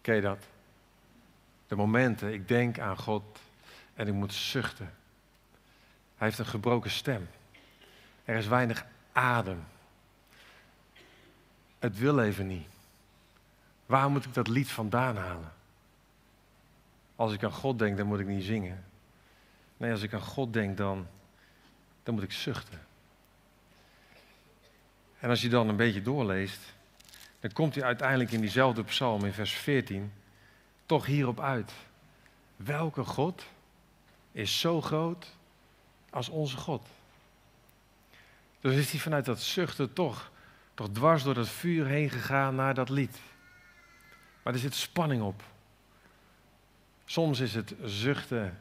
Ken 0.02 0.15
je 0.15 0.22
dat? 0.22 0.46
De 1.68 1.76
momenten, 1.76 2.34
ik 2.34 2.48
denk 2.48 2.80
aan 2.80 2.98
God 2.98 3.39
en 3.94 4.08
ik 4.08 4.13
moet 4.13 4.34
zuchten. 4.34 4.94
Hij 6.19 6.27
heeft 6.27 6.39
een 6.39 6.45
gebroken 6.45 6.91
stem. 6.91 7.29
Er 8.25 8.36
is 8.36 8.47
weinig 8.47 8.86
adem. 9.12 9.63
Het 11.79 11.97
wil 11.97 12.19
even 12.19 12.47
niet. 12.47 12.67
Waar 13.86 14.10
moet 14.10 14.25
ik 14.25 14.34
dat 14.34 14.47
lied 14.47 14.69
vandaan 14.69 15.17
halen? 15.17 15.51
Als 17.15 17.34
ik 17.34 17.43
aan 17.43 17.51
God 17.51 17.79
denk, 17.79 17.97
dan 17.97 18.08
moet 18.08 18.19
ik 18.19 18.27
niet 18.27 18.43
zingen. 18.43 18.86
Nee, 19.77 19.91
als 19.91 20.01
ik 20.01 20.13
aan 20.13 20.21
God 20.21 20.53
denk, 20.53 20.77
dan, 20.77 21.08
dan 22.03 22.13
moet 22.13 22.23
ik 22.23 22.32
zuchten. 22.32 22.79
En 25.19 25.29
als 25.29 25.41
je 25.41 25.49
dan 25.49 25.69
een 25.69 25.75
beetje 25.75 26.01
doorleest, 26.01 26.73
dan 27.39 27.51
komt 27.51 27.75
hij 27.75 27.84
uiteindelijk 27.84 28.32
in 28.32 28.41
diezelfde 28.41 28.84
psalm 28.84 29.25
in 29.25 29.34
vers 29.34 29.53
14 29.53 30.13
toch 30.86 31.05
hierop 31.05 31.39
uit. 31.39 31.71
Welke 32.55 33.03
God 33.03 33.45
is 34.32 34.60
zo 34.60 34.82
groot 34.82 35.38
als 36.10 36.30
onze 36.30 36.58
God? 36.58 36.88
Dus 38.62 38.76
is 38.76 38.91
hij 38.91 39.00
vanuit 39.00 39.26
dat 39.26 39.41
zuchten 39.41 39.93
toch, 39.93 40.32
toch 40.74 40.89
dwars 40.91 41.24
door 41.24 41.34
dat 41.34 41.50
vuur 41.50 41.86
heen 41.86 42.10
gegaan 42.10 42.56
naar 42.56 42.74
dat 42.74 42.89
lied. 42.89 43.19
Maar 44.43 44.54
er 44.54 44.60
zit 44.60 44.76
spanning 44.76 45.22
op. 45.22 45.43
Soms 47.06 47.39
is 47.39 47.54
het 47.54 47.76
zuchten, 47.84 48.60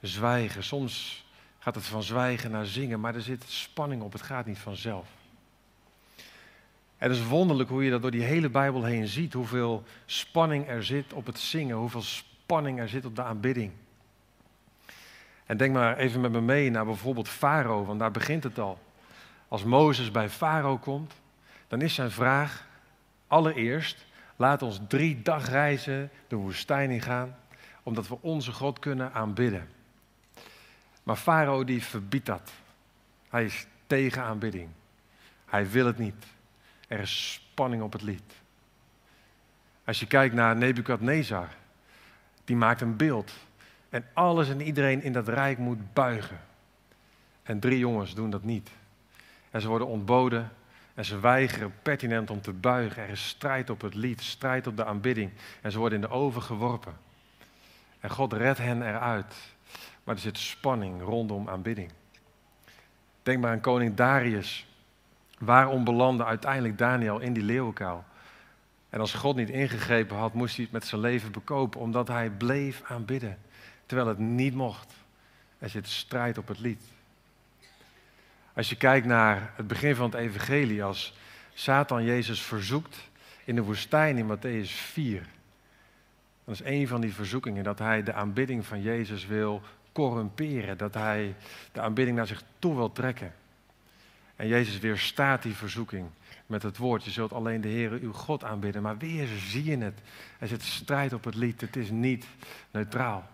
zwijgen. 0.00 0.64
Soms 0.64 1.24
gaat 1.58 1.74
het 1.74 1.84
van 1.84 2.02
zwijgen 2.02 2.50
naar 2.50 2.66
zingen, 2.66 3.00
maar 3.00 3.14
er 3.14 3.22
zit 3.22 3.44
spanning 3.46 4.02
op. 4.02 4.12
Het 4.12 4.22
gaat 4.22 4.46
niet 4.46 4.58
vanzelf. 4.58 5.08
Het 6.96 7.10
is 7.10 7.26
wonderlijk 7.26 7.68
hoe 7.68 7.84
je 7.84 7.90
dat 7.90 8.02
door 8.02 8.10
die 8.10 8.22
hele 8.22 8.48
Bijbel 8.48 8.84
heen 8.84 9.08
ziet. 9.08 9.32
Hoeveel 9.32 9.82
spanning 10.06 10.68
er 10.68 10.84
zit 10.84 11.12
op 11.12 11.26
het 11.26 11.38
zingen. 11.38 11.76
Hoeveel 11.76 12.02
spanning 12.02 12.78
er 12.78 12.88
zit 12.88 13.04
op 13.04 13.16
de 13.16 13.22
aanbidding. 13.22 13.72
En 15.46 15.56
denk 15.56 15.72
maar 15.72 15.96
even 15.96 16.20
met 16.20 16.32
me 16.32 16.40
mee 16.40 16.70
naar 16.70 16.84
bijvoorbeeld 16.84 17.28
Farao, 17.28 17.84
want 17.84 17.98
daar 17.98 18.10
begint 18.10 18.44
het 18.44 18.58
al. 18.58 18.78
Als 19.48 19.64
Mozes 19.64 20.10
bij 20.10 20.28
Farao 20.28 20.78
komt, 20.78 21.12
dan 21.68 21.80
is 21.80 21.94
zijn 21.94 22.10
vraag 22.10 22.66
allereerst: 23.26 24.06
laat 24.36 24.62
ons 24.62 24.80
drie 24.88 25.22
dagreizen 25.22 26.10
de 26.28 26.36
woestijn 26.36 26.90
ingaan, 26.90 27.36
omdat 27.82 28.08
we 28.08 28.16
onze 28.20 28.52
God 28.52 28.78
kunnen 28.78 29.12
aanbidden. 29.12 29.68
Maar 31.02 31.16
Farao 31.16 31.64
die 31.64 31.82
verbiedt 31.82 32.26
dat. 32.26 32.52
Hij 33.28 33.44
is 33.44 33.66
tegen 33.86 34.22
aanbidding. 34.22 34.68
Hij 35.46 35.70
wil 35.70 35.86
het 35.86 35.98
niet. 35.98 36.26
Er 36.88 37.00
is 37.00 37.32
spanning 37.32 37.82
op 37.82 37.92
het 37.92 38.02
lied. 38.02 38.32
Als 39.84 40.00
je 40.00 40.06
kijkt 40.06 40.34
naar 40.34 40.56
Nebukadnezar, 40.56 41.48
die 42.44 42.56
maakt 42.56 42.80
een 42.80 42.96
beeld. 42.96 43.32
En 43.94 44.06
alles 44.12 44.48
en 44.48 44.60
iedereen 44.60 45.02
in 45.02 45.12
dat 45.12 45.28
rijk 45.28 45.58
moet 45.58 45.92
buigen. 45.92 46.40
En 47.42 47.60
drie 47.60 47.78
jongens 47.78 48.14
doen 48.14 48.30
dat 48.30 48.42
niet. 48.42 48.70
En 49.50 49.60
ze 49.60 49.68
worden 49.68 49.86
ontboden 49.86 50.52
en 50.94 51.04
ze 51.04 51.20
weigeren 51.20 51.74
pertinent 51.82 52.30
om 52.30 52.40
te 52.40 52.52
buigen. 52.52 53.02
Er 53.02 53.08
is 53.08 53.28
strijd 53.28 53.70
op 53.70 53.80
het 53.80 53.94
lied, 53.94 54.22
strijd 54.22 54.66
op 54.66 54.76
de 54.76 54.84
aanbidding. 54.84 55.30
En 55.60 55.72
ze 55.72 55.78
worden 55.78 56.02
in 56.02 56.08
de 56.08 56.14
oven 56.14 56.42
geworpen. 56.42 56.96
En 58.00 58.10
God 58.10 58.32
redt 58.32 58.58
hen 58.58 58.82
eruit. 58.82 59.34
Maar 60.04 60.14
er 60.14 60.20
zit 60.20 60.38
spanning 60.38 61.02
rondom 61.02 61.48
aanbidding. 61.48 61.90
Denk 63.22 63.40
maar 63.40 63.50
aan 63.50 63.60
koning 63.60 63.94
Darius. 63.94 64.66
Waarom 65.38 65.84
belandde 65.84 66.24
uiteindelijk 66.24 66.78
Daniel 66.78 67.18
in 67.20 67.32
die 67.32 67.42
leeuwenkuil? 67.42 68.04
En 68.90 69.00
als 69.00 69.14
God 69.14 69.36
niet 69.36 69.50
ingegrepen 69.50 70.16
had, 70.16 70.32
moest 70.32 70.54
hij 70.56 70.64
het 70.64 70.72
met 70.72 70.84
zijn 70.84 71.00
leven 71.00 71.32
bekopen, 71.32 71.80
omdat 71.80 72.08
hij 72.08 72.30
bleef 72.30 72.82
aanbidden, 72.84 73.38
terwijl 73.86 74.08
het 74.08 74.18
niet 74.18 74.54
mocht. 74.54 74.92
Er 75.58 75.68
zit 75.68 75.88
strijd 75.88 76.38
op 76.38 76.48
het 76.48 76.58
lied. 76.58 76.82
Als 78.52 78.68
je 78.68 78.76
kijkt 78.76 79.06
naar 79.06 79.52
het 79.56 79.66
begin 79.66 79.94
van 79.94 80.10
het 80.10 80.14
evangelie, 80.14 80.84
als 80.84 81.14
Satan 81.54 82.04
Jezus 82.04 82.42
verzoekt 82.42 82.96
in 83.44 83.54
de 83.54 83.62
woestijn 83.62 84.16
in 84.16 84.36
Matthäus 84.36 84.70
4, 84.70 85.26
dan 86.44 86.54
is 86.54 86.62
een 86.64 86.88
van 86.88 87.00
die 87.00 87.14
verzoekingen 87.14 87.64
dat 87.64 87.78
hij 87.78 88.02
de 88.02 88.12
aanbidding 88.12 88.66
van 88.66 88.82
Jezus 88.82 89.26
wil 89.26 89.62
corrumperen, 89.92 90.78
dat 90.78 90.94
hij 90.94 91.34
de 91.72 91.80
aanbidding 91.80 92.16
naar 92.16 92.26
zich 92.26 92.42
toe 92.58 92.74
wil 92.74 92.92
trekken. 92.92 93.34
En 94.36 94.48
Jezus 94.48 94.78
weerstaat 94.78 95.42
die 95.42 95.54
verzoeking 95.54 96.06
met 96.46 96.62
het 96.62 96.76
woord. 96.76 97.04
Je 97.04 97.10
zult 97.10 97.32
alleen 97.32 97.60
de 97.60 97.68
Heer 97.68 97.90
uw 97.90 98.12
God 98.12 98.44
aanbidden. 98.44 98.82
Maar 98.82 98.98
weer 98.98 99.26
zie 99.26 99.64
je 99.64 99.78
het. 99.78 100.00
Er 100.38 100.48
zit 100.48 100.62
strijd 100.62 101.12
op 101.12 101.24
het 101.24 101.34
lied. 101.34 101.60
Het 101.60 101.76
is 101.76 101.90
niet 101.90 102.26
neutraal. 102.70 103.30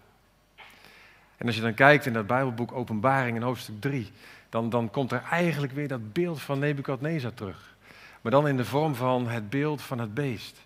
En 1.41 1.47
als 1.47 1.55
je 1.55 1.63
dan 1.63 1.75
kijkt 1.75 2.07
in 2.07 2.13
dat 2.13 2.27
Bijbelboek 2.27 2.73
Openbaring 2.73 3.37
in 3.37 3.43
hoofdstuk 3.43 3.81
3, 3.81 4.13
dan, 4.49 4.71
dan 4.71 4.91
komt 4.91 5.13
er 5.13 5.23
eigenlijk 5.31 5.73
weer 5.73 5.89
dat 5.89 6.13
beeld 6.13 6.41
van 6.41 6.59
Nebukadnezar 6.59 7.35
terug. 7.35 7.77
Maar 8.21 8.33
dan 8.33 8.49
in 8.49 8.57
de 8.57 8.65
vorm 8.65 8.95
van 8.95 9.29
het 9.29 9.51
beeld 9.51 9.83
van 9.83 9.99
het 9.99 10.15
beest. 10.15 10.61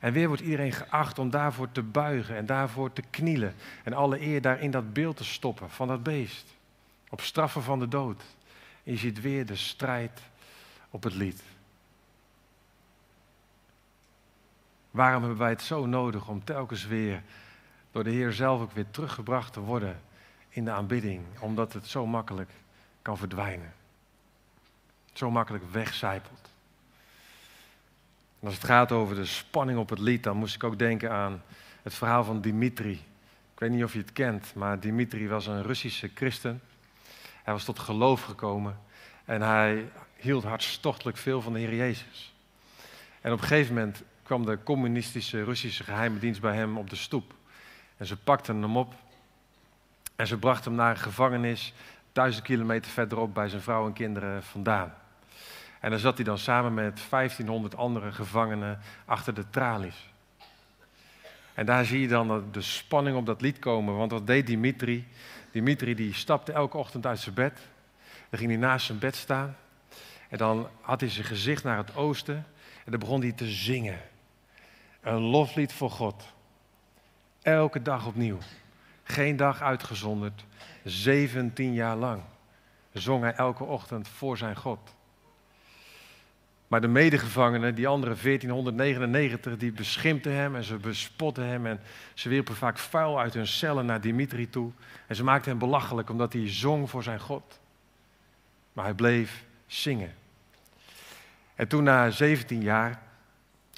En 0.00 0.12
weer 0.12 0.26
wordt 0.26 0.42
iedereen 0.42 0.72
geacht 0.72 1.18
om 1.18 1.30
daarvoor 1.30 1.72
te 1.72 1.82
buigen 1.82 2.36
en 2.36 2.46
daarvoor 2.46 2.92
te 2.92 3.02
knielen. 3.10 3.54
En 3.82 3.92
alle 3.92 4.20
eer 4.20 4.40
daar 4.40 4.60
in 4.60 4.70
dat 4.70 4.92
beeld 4.92 5.16
te 5.16 5.24
stoppen 5.24 5.70
van 5.70 5.88
dat 5.88 6.02
beest. 6.02 6.46
Op 7.08 7.20
straffen 7.20 7.62
van 7.62 7.78
de 7.78 7.88
dood. 7.88 8.22
En 8.84 8.92
je 8.92 8.98
ziet 8.98 9.20
weer 9.20 9.46
de 9.46 9.56
strijd 9.56 10.20
op 10.90 11.02
het 11.02 11.14
lied. 11.14 11.42
Waarom 14.90 15.20
hebben 15.20 15.38
wij 15.38 15.50
het 15.50 15.62
zo 15.62 15.86
nodig 15.86 16.28
om 16.28 16.44
telkens 16.44 16.86
weer 16.86 17.22
door 17.90 18.04
de 18.04 18.10
Heer 18.10 18.32
zelf 18.32 18.60
ook 18.60 18.72
weer 18.72 18.90
teruggebracht 18.90 19.52
te 19.52 19.60
worden 19.60 20.00
in 20.54 20.64
de 20.64 20.70
aanbidding? 20.70 21.24
Omdat 21.40 21.72
het 21.72 21.86
zo 21.86 22.06
makkelijk 22.06 22.50
kan 23.02 23.18
verdwijnen. 23.18 23.72
Zo 25.12 25.30
makkelijk 25.30 25.64
wegcijpelt. 25.72 26.50
En 28.40 28.46
als 28.46 28.54
het 28.54 28.64
gaat 28.64 28.92
over 28.92 29.14
de 29.14 29.24
spanning 29.24 29.78
op 29.78 29.90
het 29.90 29.98
lied, 29.98 30.22
dan 30.22 30.36
moest 30.36 30.54
ik 30.54 30.64
ook 30.64 30.78
denken 30.78 31.10
aan 31.10 31.42
het 31.82 31.94
verhaal 31.94 32.24
van 32.24 32.40
Dimitri. 32.40 32.92
Ik 33.52 33.60
weet 33.60 33.70
niet 33.70 33.84
of 33.84 33.92
je 33.92 33.98
het 33.98 34.12
kent, 34.12 34.54
maar 34.54 34.80
Dimitri 34.80 35.28
was 35.28 35.46
een 35.46 35.62
Russische 35.62 36.10
christen. 36.14 36.62
Hij 37.42 37.52
was 37.52 37.64
tot 37.64 37.78
geloof 37.78 38.22
gekomen 38.22 38.78
en 39.24 39.42
hij 39.42 39.88
hield 40.16 40.44
hartstochtelijk 40.44 41.16
veel 41.16 41.40
van 41.40 41.52
de 41.52 41.58
Heer 41.58 41.74
Jezus. 41.74 42.34
En 43.20 43.32
op 43.32 43.40
een 43.40 43.46
gegeven 43.46 43.74
moment 43.74 44.02
kwam 44.22 44.46
de 44.46 44.58
communistische 44.62 45.44
Russische 45.44 45.84
geheime 45.84 46.18
dienst 46.18 46.40
bij 46.40 46.54
hem 46.54 46.78
op 46.78 46.90
de 46.90 46.96
stoep. 46.96 47.34
En 47.96 48.06
ze 48.06 48.16
pakten 48.16 48.62
hem 48.62 48.76
op 48.76 48.94
en 50.16 50.26
ze 50.26 50.38
brachten 50.38 50.70
hem 50.70 50.80
naar 50.80 50.90
een 50.90 50.96
gevangenis 50.96 51.72
duizend 52.12 52.44
kilometer 52.44 52.90
verderop 52.90 53.34
bij 53.34 53.48
zijn 53.48 53.62
vrouw 53.62 53.86
en 53.86 53.92
kinderen 53.92 54.42
vandaan. 54.42 54.94
En 55.80 55.90
daar 55.90 55.98
zat 55.98 56.16
hij 56.16 56.24
dan 56.24 56.38
samen 56.38 56.74
met 56.74 57.00
1500 57.10 57.76
andere 57.76 58.12
gevangenen 58.12 58.78
achter 59.04 59.34
de 59.34 59.50
tralies. 59.50 60.12
En 61.54 61.66
daar 61.66 61.84
zie 61.84 62.00
je 62.00 62.08
dan 62.08 62.44
de 62.50 62.60
spanning 62.60 63.16
op 63.16 63.26
dat 63.26 63.40
lied 63.40 63.58
komen. 63.58 63.96
Want 63.96 64.10
wat 64.10 64.26
deed 64.26 64.46
Dimitri? 64.46 65.06
Dimitri 65.50 65.94
die 65.94 66.14
stapte 66.14 66.52
elke 66.52 66.76
ochtend 66.76 67.06
uit 67.06 67.18
zijn 67.18 67.34
bed. 67.34 67.60
Dan 68.30 68.38
ging 68.38 68.50
hij 68.50 68.60
naast 68.60 68.86
zijn 68.86 68.98
bed 68.98 69.16
staan. 69.16 69.56
En 70.28 70.38
dan 70.38 70.68
had 70.80 71.00
hij 71.00 71.10
zijn 71.10 71.26
gezicht 71.26 71.64
naar 71.64 71.76
het 71.76 71.96
oosten. 71.96 72.46
En 72.84 72.90
dan 72.90 73.00
begon 73.00 73.20
hij 73.20 73.32
te 73.32 73.46
zingen. 73.46 74.00
Een 75.00 75.20
loflied 75.20 75.72
voor 75.72 75.90
God. 75.90 76.24
Elke 77.42 77.82
dag 77.82 78.06
opnieuw. 78.06 78.38
Geen 79.04 79.36
dag 79.36 79.62
uitgezonderd. 79.62 80.44
17 80.84 81.74
jaar 81.74 81.96
lang 81.96 82.22
zong 82.92 83.22
hij 83.22 83.34
elke 83.34 83.64
ochtend 83.64 84.08
voor 84.08 84.36
zijn 84.36 84.56
God. 84.56 84.94
Maar 86.68 86.80
de 86.80 86.88
medegevangenen, 86.88 87.74
die 87.74 87.88
andere 87.88 88.14
1499, 88.22 89.56
die 89.56 89.72
beschimpten 89.72 90.32
hem 90.32 90.56
en 90.56 90.64
ze 90.64 90.76
bespotten 90.76 91.44
hem. 91.44 91.66
En 91.66 91.80
ze 92.14 92.28
wierpen 92.28 92.54
vaak 92.54 92.78
vuil 92.78 93.20
uit 93.20 93.34
hun 93.34 93.46
cellen 93.46 93.86
naar 93.86 94.00
Dimitri 94.00 94.50
toe. 94.50 94.70
En 95.06 95.16
ze 95.16 95.24
maakten 95.24 95.50
hem 95.50 95.58
belachelijk 95.58 96.10
omdat 96.10 96.32
hij 96.32 96.52
zong 96.52 96.90
voor 96.90 97.02
zijn 97.02 97.20
God. 97.20 97.60
Maar 98.72 98.84
hij 98.84 98.94
bleef 98.94 99.44
zingen. 99.66 100.14
En 101.54 101.68
toen 101.68 101.84
na 101.84 102.10
17 102.10 102.62
jaar, 102.62 103.02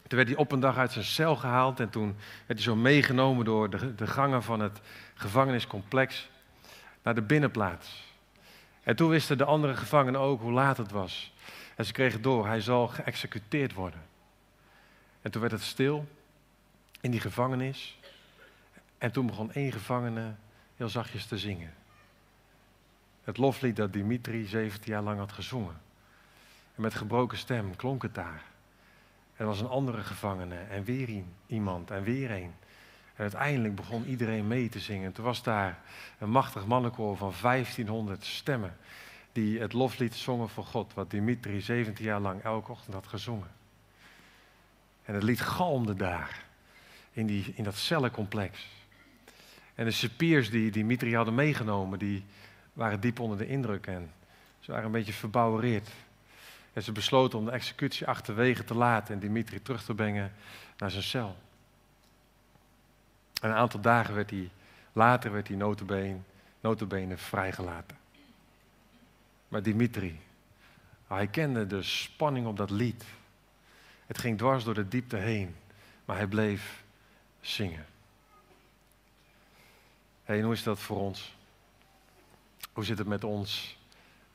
toen 0.08 0.18
werd 0.18 0.28
hij 0.28 0.36
op 0.36 0.52
een 0.52 0.60
dag 0.60 0.76
uit 0.76 0.92
zijn 0.92 1.04
cel 1.04 1.36
gehaald. 1.36 1.80
En 1.80 1.90
toen 1.90 2.16
werd 2.46 2.58
hij 2.58 2.62
zo 2.62 2.76
meegenomen 2.76 3.44
door 3.44 3.70
de, 3.70 3.94
de 3.94 4.06
gangen 4.06 4.42
van 4.42 4.60
het 4.60 4.80
gevangeniscomplex 5.14 6.30
naar 7.02 7.14
de 7.14 7.22
binnenplaats. 7.22 8.14
En 8.82 8.96
toen 8.96 9.10
wisten 9.10 9.38
de 9.38 9.44
andere 9.44 9.76
gevangenen 9.76 10.20
ook 10.20 10.40
hoe 10.40 10.52
laat 10.52 10.76
het 10.76 10.90
was. 10.90 11.34
En 11.76 11.84
ze 11.84 11.92
kregen 11.92 12.22
door, 12.22 12.46
hij 12.46 12.60
zal 12.60 12.88
geëxecuteerd 12.88 13.72
worden. 13.72 14.00
En 15.22 15.30
toen 15.30 15.40
werd 15.40 15.52
het 15.52 15.62
stil 15.62 16.08
in 17.00 17.10
die 17.10 17.20
gevangenis. 17.20 17.98
En 18.98 19.12
toen 19.12 19.26
begon 19.26 19.52
één 19.52 19.72
gevangene 19.72 20.34
heel 20.76 20.88
zachtjes 20.88 21.26
te 21.26 21.38
zingen. 21.38 21.74
Het 23.24 23.36
loflied 23.36 23.76
dat 23.76 23.92
Dimitri 23.92 24.46
17 24.46 24.92
jaar 24.92 25.02
lang 25.02 25.18
had 25.18 25.32
gezongen. 25.32 25.80
En 26.74 26.82
met 26.82 26.94
gebroken 26.94 27.38
stem 27.38 27.76
klonk 27.76 28.02
het 28.02 28.14
daar. 28.14 28.42
Er 29.36 29.46
was 29.46 29.60
een 29.60 29.68
andere 29.68 30.02
gevangene 30.02 30.58
en 30.58 30.84
weer 30.84 31.22
iemand 31.46 31.90
en 31.90 32.02
weer 32.02 32.30
een. 32.30 32.54
En 33.14 33.22
uiteindelijk 33.22 33.74
begon 33.74 34.04
iedereen 34.04 34.46
mee 34.46 34.68
te 34.68 34.80
zingen. 34.80 35.12
Toen 35.12 35.24
was 35.24 35.42
daar 35.42 35.78
een 36.18 36.30
machtig 36.30 36.66
mannenkoor 36.66 37.16
van 37.16 37.32
1500 37.42 38.24
stemmen 38.24 38.76
die 39.32 39.60
het 39.60 39.72
loflied 39.72 40.14
zongen 40.14 40.48
voor 40.48 40.64
God, 40.64 40.94
wat 40.94 41.10
Dimitri 41.10 41.60
17 41.60 42.04
jaar 42.04 42.20
lang 42.20 42.42
elke 42.42 42.70
ochtend 42.70 42.94
had 42.94 43.06
gezongen. 43.06 43.50
En 45.04 45.14
het 45.14 45.22
lied 45.22 45.40
galmde 45.40 45.94
daar, 45.94 46.44
in, 47.12 47.26
die, 47.26 47.52
in 47.54 47.64
dat 47.64 47.76
cellencomplex. 47.76 48.66
En 49.74 49.84
de 49.84 49.90
cipiers 49.90 50.50
die 50.50 50.70
Dimitri 50.70 51.14
hadden 51.14 51.34
meegenomen, 51.34 51.98
die 51.98 52.24
waren 52.72 53.00
diep 53.00 53.20
onder 53.20 53.38
de 53.38 53.46
indruk 53.46 53.86
en 53.86 54.10
ze 54.60 54.70
waren 54.70 54.86
een 54.86 54.92
beetje 54.92 55.12
verbouwereerd. 55.12 55.88
En 56.76 56.82
ze 56.82 56.92
besloten 56.92 57.38
om 57.38 57.44
de 57.44 57.50
executie 57.50 58.06
achterwege 58.06 58.64
te 58.64 58.74
laten 58.74 59.14
en 59.14 59.20
Dimitri 59.20 59.62
terug 59.62 59.84
te 59.84 59.94
brengen 59.94 60.32
naar 60.76 60.90
zijn 60.90 61.02
cel. 61.02 61.36
En 63.40 63.50
een 63.50 63.56
aantal 63.56 63.80
dagen 63.80 64.14
werd 64.14 64.30
hij, 64.30 64.50
later 64.92 65.32
werd 65.32 65.48
hij 65.48 65.56
notabene, 65.56 66.18
notabene 66.60 67.16
vrijgelaten. 67.16 67.96
Maar 69.48 69.62
Dimitri, 69.62 70.20
hij 71.06 71.26
kende 71.26 71.66
de 71.66 71.82
spanning 71.82 72.46
op 72.46 72.56
dat 72.56 72.70
lied. 72.70 73.04
Het 74.06 74.18
ging 74.18 74.38
dwars 74.38 74.64
door 74.64 74.74
de 74.74 74.88
diepte 74.88 75.16
heen, 75.16 75.56
maar 76.04 76.16
hij 76.16 76.26
bleef 76.26 76.84
zingen. 77.40 77.86
Hé, 80.24 80.42
hoe 80.42 80.52
is 80.52 80.62
dat 80.62 80.78
voor 80.78 80.98
ons? 80.98 81.36
Hoe 82.72 82.84
zit 82.84 82.98
het 82.98 83.06
met 83.06 83.24
ons 83.24 83.78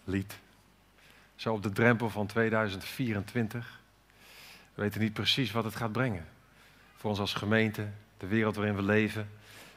lied? 0.03 0.39
Zo 1.41 1.53
op 1.53 1.63
de 1.63 1.71
drempel 1.71 2.09
van 2.09 2.27
2024. 2.27 3.81
We 4.73 4.81
weten 4.81 5.01
niet 5.01 5.13
precies 5.13 5.51
wat 5.51 5.63
het 5.63 5.75
gaat 5.75 5.91
brengen. 5.91 6.27
Voor 6.95 7.09
ons 7.09 7.19
als 7.19 7.33
gemeente, 7.33 7.87
de 8.17 8.27
wereld 8.27 8.55
waarin 8.55 8.75
we 8.75 8.81
leven, 8.81 9.29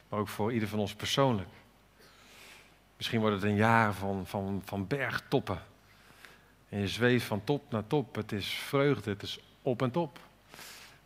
maar 0.08 0.20
ook 0.20 0.28
voor 0.28 0.52
ieder 0.52 0.68
van 0.68 0.78
ons 0.78 0.94
persoonlijk. 0.94 1.48
Misschien 2.96 3.20
wordt 3.20 3.34
het 3.34 3.44
een 3.44 3.56
jaar 3.56 3.94
van, 3.94 4.26
van, 4.26 4.62
van 4.64 4.86
bergtoppen. 4.86 5.62
En 6.68 6.80
je 6.80 6.88
zweeft 6.88 7.26
van 7.26 7.44
top 7.44 7.70
naar 7.70 7.86
top. 7.86 8.14
Het 8.14 8.32
is 8.32 8.48
vreugde, 8.48 9.10
het 9.10 9.22
is 9.22 9.40
op 9.62 9.82
en 9.82 9.90
top. 9.90 10.18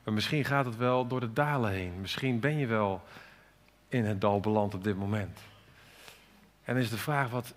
Maar 0.05 0.15
misschien 0.15 0.45
gaat 0.45 0.67
het 0.67 0.77
wel 0.77 1.07
door 1.07 1.21
de 1.21 1.33
dalen 1.33 1.71
heen. 1.71 2.01
Misschien 2.01 2.41
ben 2.41 2.59
je 2.59 2.67
wel 2.67 3.03
in 3.89 4.05
het 4.05 4.21
dal 4.21 4.41
beland 4.41 4.75
op 4.75 4.85
dit 4.85 4.97
moment. 4.97 5.39
En 6.65 6.77
is 6.77 6.91
de 6.91 6.99
vraag, 6.99 7.31
wat, 7.31 7.55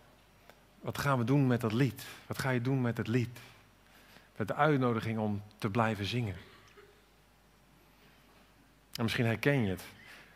wat 0.82 0.98
gaan 0.98 1.17
we 1.17 1.24
doen 1.24 1.48
met 1.48 1.62
dat 1.62 1.74
lied? 1.74 2.04
Wat 2.28 2.38
ga 2.39 2.50
je 2.50 2.62
doen 2.62 2.82
met 2.82 2.98
het 2.98 3.08
lied? 3.08 3.39
Met 4.36 4.48
de 4.48 4.56
uitnodiging 4.56 5.20
om 5.20 5.41
te 5.58 5.70
blijven 5.70 6.06
zingen. 6.06 6.36
En 8.96 9.04
misschien 9.04 9.26
herken 9.26 9.63
je 9.63 9.70
het. 9.70 9.84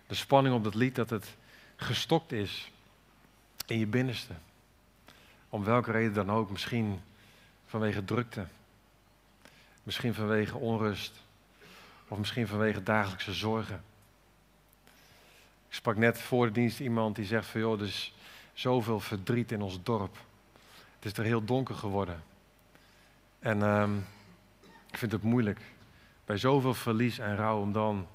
De 0.08 0.15
spanning 0.15 0.55
op 0.55 0.63
dat 0.63 0.75
lied 0.75 0.95
dat 0.95 1.10
het 1.10 1.36
gestokt 1.75 2.31
is 2.31 2.71
in 3.65 3.79
je 3.79 3.88
binnenste. 3.88 4.34
Om 5.49 5.63
welke 5.63 5.91
reden 5.91 6.13
dan 6.13 6.31
ook. 6.31 6.49
Misschien 6.51 7.01
vanwege 7.65 8.05
drukte. 8.05 8.45
Misschien 9.84 10.13
vanwege 10.13 10.58
onrust. 10.58 11.13
Of 12.08 12.17
misschien 12.17 12.47
vanwege 12.47 12.84
dagelijkse 12.84 13.34
zorgen. 13.34 13.84
Ik 15.67 15.73
sprak 15.81 15.95
net 15.95 16.21
voor 16.21 16.45
de 16.45 16.51
dienst 16.51 16.79
iemand 16.79 17.15
die 17.15 17.25
zegt 17.25 17.47
van 17.47 17.62
joh, 17.62 17.79
er 17.79 17.86
is 17.86 18.13
zoveel 18.53 18.99
verdriet 18.99 19.51
in 19.51 19.62
ons 19.62 19.84
dorp. 19.84 20.17
Het 21.05 21.13
is 21.13 21.19
er 21.19 21.29
heel 21.29 21.45
donker 21.45 21.75
geworden. 21.75 22.23
En 23.39 23.61
ehm, 23.61 23.97
ik 24.91 24.97
vind 24.97 25.11
het 25.11 25.23
moeilijk 25.23 25.61
bij 26.25 26.37
zoveel 26.37 26.73
verlies 26.73 27.19
en 27.19 27.35
rouw 27.35 27.59
om 27.59 27.71
dan 27.71 28.07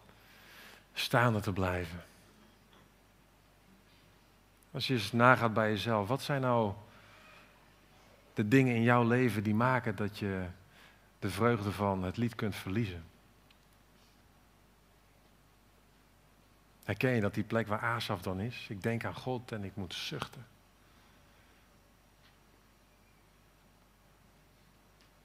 staande 0.92 1.40
te 1.40 1.52
blijven. 1.52 2.04
Als 4.70 4.86
je 4.86 4.94
eens 4.94 5.12
nagaat 5.12 5.54
bij 5.54 5.70
jezelf, 5.70 6.08
wat 6.08 6.22
zijn 6.22 6.40
nou 6.40 6.72
de 8.34 8.48
dingen 8.48 8.74
in 8.74 8.82
jouw 8.82 9.06
leven 9.06 9.42
die 9.42 9.54
maken 9.54 9.96
dat 9.96 10.18
je 10.18 10.46
de 11.18 11.30
vreugde 11.30 11.72
van 11.72 12.02
het 12.02 12.16
lied 12.16 12.34
kunt 12.34 12.56
verliezen? 12.56 13.04
Herken 16.84 17.10
je 17.10 17.20
dat 17.20 17.34
die 17.34 17.44
plek 17.44 17.66
waar 17.66 17.80
Asaf 17.80 18.22
dan 18.22 18.40
is? 18.40 18.66
Ik 18.68 18.82
denk 18.82 19.04
aan 19.04 19.14
God 19.14 19.52
en 19.52 19.64
ik 19.64 19.76
moet 19.76 19.94
zuchten. 19.94 20.49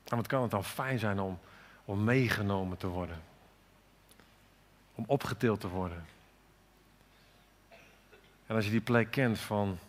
En 0.08 0.16
wat 0.16 0.28
kan 0.28 0.42
het 0.42 0.52
dan 0.52 0.64
fijn 0.64 1.00
zijn 1.00 1.20
om, 1.20 1.40
om 1.86 2.04
meegenomen 2.04 2.78
te 2.78 2.88
worden? 2.88 3.22
Om 4.96 5.04
opgetild 5.08 5.60
te 5.60 5.68
worden? 5.68 6.06
En 8.46 8.56
als 8.56 8.66
je 8.66 8.72
die 8.72 8.82
plek 8.82 9.12
kent 9.12 9.40
van 9.40 9.80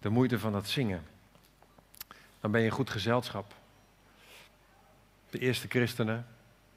de 0.00 0.08
moeite 0.08 0.38
van 0.38 0.52
dat 0.52 0.68
zingen, 0.68 1.04
dan 2.40 2.50
ben 2.50 2.60
je 2.60 2.66
in 2.66 2.72
goed 2.72 2.90
gezelschap. 2.90 3.54
De 5.30 5.38
eerste 5.38 5.68
christenen, 5.68 6.26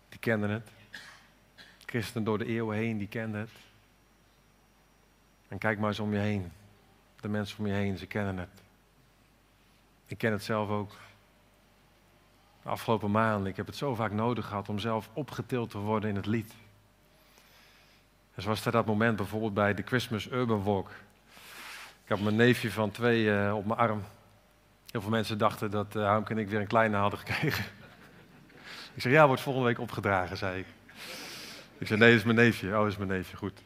die 0.10 0.20
kenden 0.20 0.50
het. 0.50 0.70
Christenen 1.86 2.24
door 2.24 2.38
de 2.38 2.46
eeuwen 2.46 2.78
heen, 2.78 2.98
die 2.98 3.08
kenden 3.08 3.40
het. 3.40 3.52
En 5.48 5.58
kijk 5.58 5.80
maar 5.80 5.90
eens 5.90 6.00
om 6.00 6.14
je 6.14 6.20
heen. 6.20 6.52
De 7.22 7.30
mensen 7.30 7.60
om 7.60 7.68
je 7.68 7.74
heen, 7.74 7.98
ze 7.98 8.06
kennen 8.06 8.38
het. 8.38 8.62
Ik 10.06 10.18
ken 10.18 10.32
het 10.32 10.44
zelf 10.44 10.70
ook. 10.70 10.96
De 12.64 12.70
afgelopen 12.70 13.12
maanden, 13.12 13.50
ik 13.50 13.56
heb 13.56 13.66
het 13.66 13.76
zo 13.76 13.96
vaak 13.96 14.12
nodig 14.12 14.46
gehad 14.46 14.70
om 14.70 14.80
zelf 14.80 15.10
opgetild 15.14 15.70
te 15.70 15.78
worden 15.78 16.10
in 16.10 16.16
het 16.16 16.26
lied. 16.26 16.54
En 18.36 18.42
zoals 18.42 18.64
dat 18.64 18.86
moment 18.86 19.16
bijvoorbeeld 19.16 19.54
bij 19.54 19.74
de 19.74 19.84
Christmas 19.86 20.32
Urban 20.32 20.64
Walk. 20.64 20.90
Ik 22.04 22.10
had 22.16 22.20
mijn 22.20 22.36
neefje 22.36 22.72
van 22.72 22.92
twee 22.92 23.24
uh, 23.24 23.56
op 23.56 23.66
mijn 23.66 23.80
arm. 23.80 24.04
Heel 24.92 25.02
veel 25.02 25.10
mensen 25.10 25.38
dachten 25.38 25.72
dat 25.72 25.96
uh, 25.96 26.04
Harmke 26.04 26.32
en 26.32 26.38
ik 26.38 26.50
weer 26.50 26.60
een 26.60 26.68
kleine 26.68 26.98
hadden 26.98 27.20
gekregen. 27.20 27.66
ik 28.96 29.02
zei, 29.02 29.14
ja, 29.14 29.28
wordt 29.28 29.42
volgende 29.42 29.68
week 29.68 29.80
opgedragen, 29.80 30.38
zei 30.38 30.60
ik. 30.60 30.66
Ik 31.78 31.88
zei, 31.88 32.00
nee, 32.00 32.10
dat 32.10 32.20
is 32.20 32.26
mijn 32.26 32.38
neefje. 32.38 32.68
Oh, 32.68 32.82
dat 32.82 32.88
is 32.88 32.98
mijn 32.98 33.10
neefje, 33.10 33.38
goed. 33.38 33.62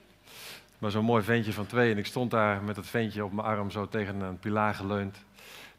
Maar 0.78 0.92
zo'n 0.92 1.06
mooi 1.06 1.24
ventje 1.24 1.54
van 1.54 1.66
twee 1.66 1.92
en 1.92 1.98
ik 1.98 2.06
stond 2.06 2.32
daar 2.32 2.64
met 2.64 2.76
dat 2.76 2.86
ventje 2.86 3.26
op 3.26 3.34
mijn 3.34 3.48
arm 3.48 3.72
zo 3.72 3.88
tegen 3.88 4.22
een 4.22 4.40
pilaar 4.40 4.74
geleund. 4.74 5.18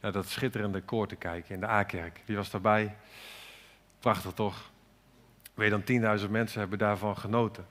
Naar 0.05 0.13
dat 0.13 0.29
schitterende 0.29 0.81
koor 0.81 1.07
te 1.09 1.17
kijken 1.17 1.55
in 1.55 1.61
de 1.61 1.69
A-kerk. 1.69 2.21
Wie 2.25 2.37
was 2.37 2.51
daarbij? 2.51 2.97
Prachtig 3.99 4.33
toch? 4.33 4.71
Weet 5.55 5.71
dan 5.71 6.19
10.000 6.21 6.31
mensen 6.31 6.61
hebben 6.61 6.79
daarvan 6.79 7.17
genoten. 7.17 7.67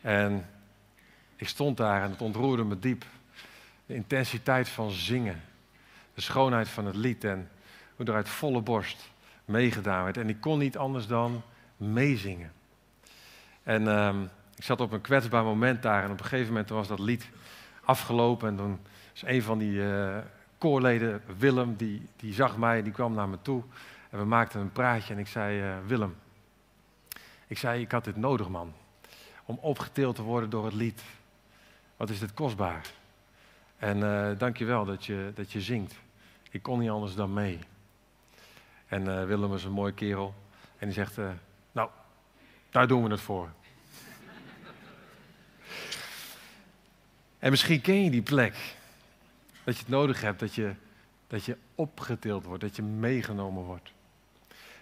En 0.00 0.46
ik 1.36 1.48
stond 1.48 1.76
daar 1.76 2.02
en 2.02 2.10
het 2.10 2.22
ontroerde 2.22 2.64
me 2.64 2.78
diep. 2.78 3.04
De 3.86 3.94
intensiteit 3.94 4.68
van 4.68 4.90
zingen. 4.90 5.42
De 6.14 6.20
schoonheid 6.20 6.68
van 6.68 6.86
het 6.86 6.96
lied 6.96 7.24
en 7.24 7.50
hoe 7.96 8.06
er 8.06 8.14
uit 8.14 8.28
volle 8.28 8.60
borst 8.60 9.10
meegedaan 9.44 10.04
werd. 10.04 10.16
En 10.16 10.28
ik 10.28 10.40
kon 10.40 10.58
niet 10.58 10.76
anders 10.76 11.06
dan 11.06 11.42
meezingen. 11.76 12.52
En 13.62 13.88
ehm, 13.88 14.22
ik 14.56 14.64
zat 14.64 14.80
op 14.80 14.92
een 14.92 15.00
kwetsbaar 15.00 15.44
moment 15.44 15.82
daar 15.82 16.04
en 16.04 16.10
op 16.10 16.18
een 16.18 16.26
gegeven 16.26 16.52
moment 16.52 16.68
was 16.68 16.88
dat 16.88 16.98
lied 16.98 17.28
afgelopen. 17.84 18.48
En 18.48 18.56
toen 18.56 18.80
is 19.14 19.22
een 19.22 19.42
van 19.42 19.58
die 19.58 19.72
uh, 19.72 20.18
koorleden, 20.58 21.22
Willem, 21.38 21.76
die, 21.76 22.02
die 22.16 22.34
zag 22.34 22.56
mij, 22.56 22.82
die 22.82 22.92
kwam 22.92 23.14
naar 23.14 23.28
me 23.28 23.38
toe. 23.42 23.62
En 24.10 24.18
we 24.18 24.24
maakten 24.24 24.60
een 24.60 24.72
praatje 24.72 25.14
en 25.14 25.20
ik 25.20 25.26
zei, 25.26 25.62
uh, 25.62 25.76
Willem, 25.86 26.16
ik 27.46 27.58
zei, 27.58 27.80
ik 27.80 27.90
had 27.90 28.04
dit 28.04 28.16
nodig 28.16 28.48
man. 28.48 28.72
Om 29.44 29.58
opgetild 29.60 30.14
te 30.14 30.22
worden 30.22 30.50
door 30.50 30.64
het 30.64 30.74
lied. 30.74 31.02
Wat 31.96 32.10
is 32.10 32.18
dit 32.18 32.34
kostbaar. 32.34 32.90
En 33.76 33.98
uh, 33.98 34.30
dank 34.38 34.56
je 34.56 34.64
wel 34.64 34.84
dat 34.84 35.04
je, 35.04 35.32
dat 35.34 35.52
je 35.52 35.60
zingt. 35.60 35.94
Ik 36.50 36.62
kon 36.62 36.78
niet 36.78 36.90
anders 36.90 37.14
dan 37.14 37.32
mee. 37.32 37.58
En 38.86 39.04
uh, 39.08 39.24
Willem 39.24 39.54
is 39.54 39.64
een 39.64 39.72
mooie 39.72 39.92
kerel. 39.92 40.34
En 40.78 40.86
die 40.86 40.94
zegt, 40.94 41.16
nou, 41.72 41.90
daar 42.70 42.86
doen 42.86 43.02
we 43.02 43.10
het 43.10 43.20
voor. 43.20 43.48
en 47.38 47.50
misschien 47.50 47.80
ken 47.80 48.04
je 48.04 48.10
die 48.10 48.22
plek. 48.22 48.76
Dat 49.66 49.74
je 49.74 49.80
het 49.80 49.90
nodig 49.90 50.20
hebt, 50.20 50.40
dat 50.40 50.54
je, 50.54 50.74
dat 51.26 51.44
je 51.44 51.56
opgetild 51.74 52.44
wordt, 52.44 52.62
dat 52.62 52.76
je 52.76 52.82
meegenomen 52.82 53.62
wordt. 53.62 53.92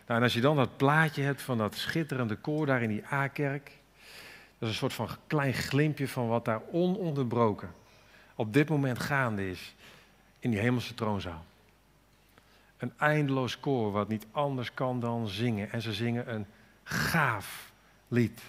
Nou, 0.06 0.18
en 0.18 0.22
als 0.22 0.34
je 0.34 0.40
dan 0.40 0.56
dat 0.56 0.76
plaatje 0.76 1.22
hebt 1.22 1.42
van 1.42 1.58
dat 1.58 1.74
schitterende 1.74 2.36
koor 2.36 2.66
daar 2.66 2.82
in 2.82 2.88
die 2.88 3.06
A-kerk. 3.12 3.64
Dat 4.58 4.68
is 4.68 4.68
een 4.68 4.74
soort 4.74 4.92
van 4.92 5.08
klein 5.26 5.52
glimpje 5.52 6.08
van 6.08 6.28
wat 6.28 6.44
daar 6.44 6.60
ononderbroken 6.70 7.74
op 8.34 8.52
dit 8.52 8.68
moment 8.68 8.98
gaande 8.98 9.50
is 9.50 9.74
in 10.38 10.50
die 10.50 10.60
hemelse 10.60 10.94
troonzaal. 10.94 11.44
Een 12.76 12.92
eindeloos 12.98 13.60
koor 13.60 13.92
wat 13.92 14.08
niet 14.08 14.26
anders 14.30 14.74
kan 14.74 15.00
dan 15.00 15.28
zingen. 15.28 15.72
En 15.72 15.82
ze 15.82 15.92
zingen 15.92 16.34
een 16.34 16.46
gaaf 16.82 17.72
lied. 18.08 18.40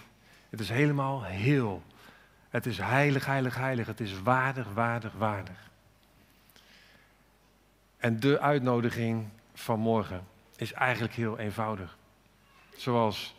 Het 0.50 0.60
is 0.60 0.68
helemaal 0.68 1.24
heel. 1.24 1.82
Het 2.48 2.66
is 2.66 2.78
heilig, 2.78 3.26
heilig, 3.26 3.54
heilig. 3.54 3.86
Het 3.86 4.00
is 4.00 4.22
waardig, 4.22 4.72
waardig, 4.74 5.12
waardig. 5.12 5.66
En 8.06 8.20
de 8.20 8.40
uitnodiging 8.40 9.28
van 9.54 9.78
morgen 9.78 10.26
is 10.56 10.72
eigenlijk 10.72 11.14
heel 11.14 11.38
eenvoudig. 11.38 11.96
Zoals 12.76 13.34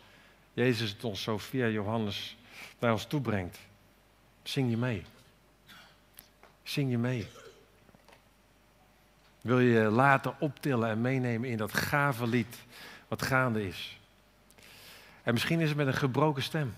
Jezus 0.52 0.90
het 0.90 1.04
ons 1.04 1.22
zo 1.22 1.38
via 1.38 1.66
Johannes 1.66 2.36
naar 2.78 2.92
ons 2.92 3.04
toe 3.04 3.20
brengt. 3.20 3.58
Zing 4.42 4.70
je 4.70 4.76
mee. 4.76 5.04
Zing 6.62 6.90
je 6.90 6.98
mee. 6.98 7.28
Wil 9.40 9.58
je 9.58 9.80
laten 9.80 10.40
optillen 10.40 10.88
en 10.88 11.00
meenemen 11.00 11.48
in 11.48 11.56
dat 11.56 11.72
gave 11.72 12.26
lied 12.26 12.56
wat 13.08 13.22
gaande 13.22 13.66
is. 13.66 14.00
En 15.22 15.32
misschien 15.32 15.60
is 15.60 15.68
het 15.68 15.76
met 15.76 15.86
een 15.86 15.94
gebroken 15.94 16.42
stem. 16.42 16.74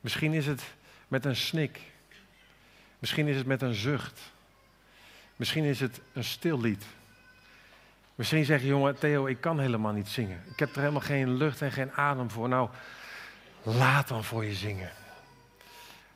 Misschien 0.00 0.32
is 0.32 0.46
het 0.46 0.74
met 1.08 1.24
een 1.24 1.36
snik. 1.36 1.80
Misschien 2.98 3.28
is 3.28 3.36
het 3.36 3.46
met 3.46 3.62
een 3.62 3.74
zucht. 3.74 4.32
Misschien 5.44 5.64
is 5.64 5.80
het 5.80 6.00
een 6.12 6.24
stil 6.24 6.60
lied. 6.60 6.84
Misschien 8.14 8.44
zeg 8.44 8.60
je, 8.60 8.66
jongen, 8.66 8.98
Theo, 8.98 9.26
ik 9.26 9.40
kan 9.40 9.60
helemaal 9.60 9.92
niet 9.92 10.08
zingen. 10.08 10.42
Ik 10.52 10.58
heb 10.58 10.70
er 10.70 10.80
helemaal 10.80 11.00
geen 11.00 11.36
lucht 11.36 11.62
en 11.62 11.72
geen 11.72 11.92
adem 11.92 12.30
voor. 12.30 12.48
Nou, 12.48 12.68
laat 13.62 14.08
dan 14.08 14.24
voor 14.24 14.44
je 14.44 14.54
zingen. 14.54 14.90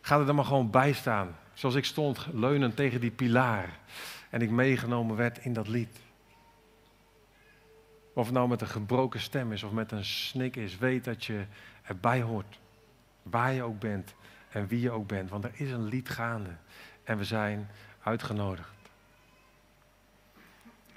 Ga 0.01 0.19
er 0.19 0.27
dan 0.27 0.35
maar 0.35 0.45
gewoon 0.45 0.71
bij 0.71 0.93
staan. 0.93 1.37
Zoals 1.53 1.75
ik 1.75 1.85
stond, 1.85 2.27
leunend 2.33 2.77
tegen 2.77 3.01
die 3.01 3.11
pilaar. 3.11 3.79
En 4.31 4.43
ik 4.43 4.51
meegenomen 4.51 5.17
werd 5.17 5.39
in 5.39 5.53
dat 5.53 5.69
lied. 5.69 6.01
Of 8.13 8.25
het 8.25 8.35
nou 8.35 8.49
met 8.49 8.61
een 8.61 8.69
gebroken 8.69 9.21
stem 9.21 9.53
is 9.53 9.63
of 9.63 9.73
met 9.73 9.93
een 9.93 10.05
snik 10.05 10.57
is, 10.57 10.79
weet 10.79 11.05
dat 11.05 11.25
je 11.25 11.45
erbij 11.83 12.23
hoort. 12.23 12.59
Waar 13.23 13.53
je 13.53 13.63
ook 13.63 13.79
bent 13.79 14.15
en 14.51 14.67
wie 14.67 14.81
je 14.81 14.91
ook 14.91 15.07
bent. 15.07 15.31
Want 15.31 15.45
er 15.45 15.53
is 15.55 15.71
een 15.71 15.85
lied 15.85 16.09
gaande 16.09 16.57
en 17.05 17.19
we 17.19 17.25
zijn 17.25 17.69
uitgenodigd. 18.03 18.77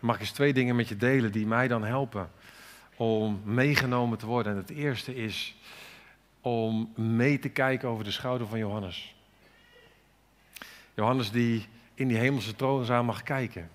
Mag 0.02 0.16
ik 0.16 0.22
eens 0.22 0.32
twee 0.32 0.54
dingen 0.54 0.76
met 0.76 0.88
je 0.88 0.98
delen 0.98 1.32
die 1.32 1.48
mij 1.48 1.68
dan 1.68 1.84
helpen 1.84 2.32
om 2.96 3.42
meegenomen 3.44 4.18
te 4.18 4.26
worden. 4.26 4.52
En 4.52 4.58
het 4.58 4.70
eerste 4.70 5.16
is 5.16 5.56
om 6.42 6.92
mee 6.96 7.40
te 7.40 7.50
kijken 7.50 7.90
over 7.90 8.04
de 8.04 8.12
schouder 8.12 8.48
van 8.48 8.60
Johannes. 8.60 9.16
Johannes 10.94 11.32
die 11.32 11.66
in 11.94 12.08
die 12.08 12.18
hemelse 12.18 12.56
troonzaal 12.56 13.04
mag 13.04 13.24
kijken. 13.24 13.70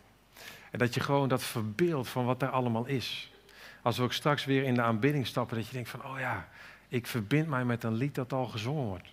En 0.70 0.78
dat 0.78 0.94
je 0.94 1.00
gewoon 1.00 1.28
dat 1.28 1.42
verbeeld 1.42 2.08
van 2.08 2.24
wat 2.24 2.42
er 2.42 2.50
allemaal 2.50 2.86
is. 2.86 3.32
Als 3.82 3.96
we 3.96 4.02
ook 4.02 4.12
straks 4.12 4.44
weer 4.44 4.62
in 4.62 4.74
de 4.74 4.82
aanbidding 4.82 5.26
stappen, 5.26 5.56
dat 5.56 5.66
je 5.66 5.72
denkt 5.72 5.88
van, 5.88 6.04
oh 6.04 6.18
ja, 6.18 6.48
ik 6.88 7.06
verbind 7.06 7.48
mij 7.48 7.64
met 7.64 7.84
een 7.84 7.94
lied 7.94 8.14
dat 8.14 8.32
al 8.32 8.46
gezongen 8.46 8.84
wordt. 8.84 9.08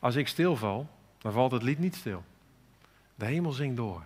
Als 0.00 0.14
ik 0.14 0.28
stilval, 0.28 0.88
dan 1.18 1.32
valt 1.32 1.52
het 1.52 1.62
lied 1.62 1.78
niet 1.78 1.94
stil. 1.94 2.24
De 3.14 3.24
hemel 3.24 3.52
zingt 3.52 3.76
door. 3.76 4.02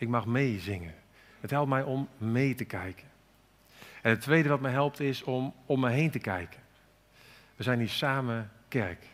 Ik 0.00 0.08
mag 0.08 0.26
meezingen. 0.26 0.94
Het 1.40 1.50
helpt 1.50 1.68
mij 1.68 1.82
om 1.82 2.08
mee 2.18 2.54
te 2.54 2.64
kijken. 2.64 3.06
En 4.02 4.10
het 4.10 4.20
tweede 4.20 4.48
wat 4.48 4.60
me 4.60 4.68
helpt 4.68 5.00
is 5.00 5.22
om 5.22 5.54
om 5.66 5.80
me 5.80 5.90
heen 5.90 6.10
te 6.10 6.18
kijken. 6.18 6.60
We 7.56 7.62
zijn 7.62 7.78
hier 7.78 7.88
samen 7.88 8.50
kerk. 8.68 9.04